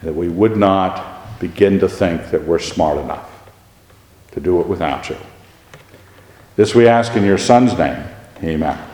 And 0.00 0.08
That 0.08 0.14
we 0.14 0.28
would 0.28 0.56
not 0.56 1.38
begin 1.40 1.78
to 1.80 1.88
think 1.88 2.30
that 2.30 2.44
we're 2.44 2.58
smart 2.58 2.96
enough 2.98 3.50
to 4.32 4.40
do 4.40 4.60
it 4.60 4.66
without 4.66 5.10
you. 5.10 5.16
This 6.56 6.74
we 6.74 6.88
ask 6.88 7.14
in 7.14 7.24
your 7.24 7.38
Son's 7.38 7.76
name. 7.76 8.02
Amen. 8.42 8.89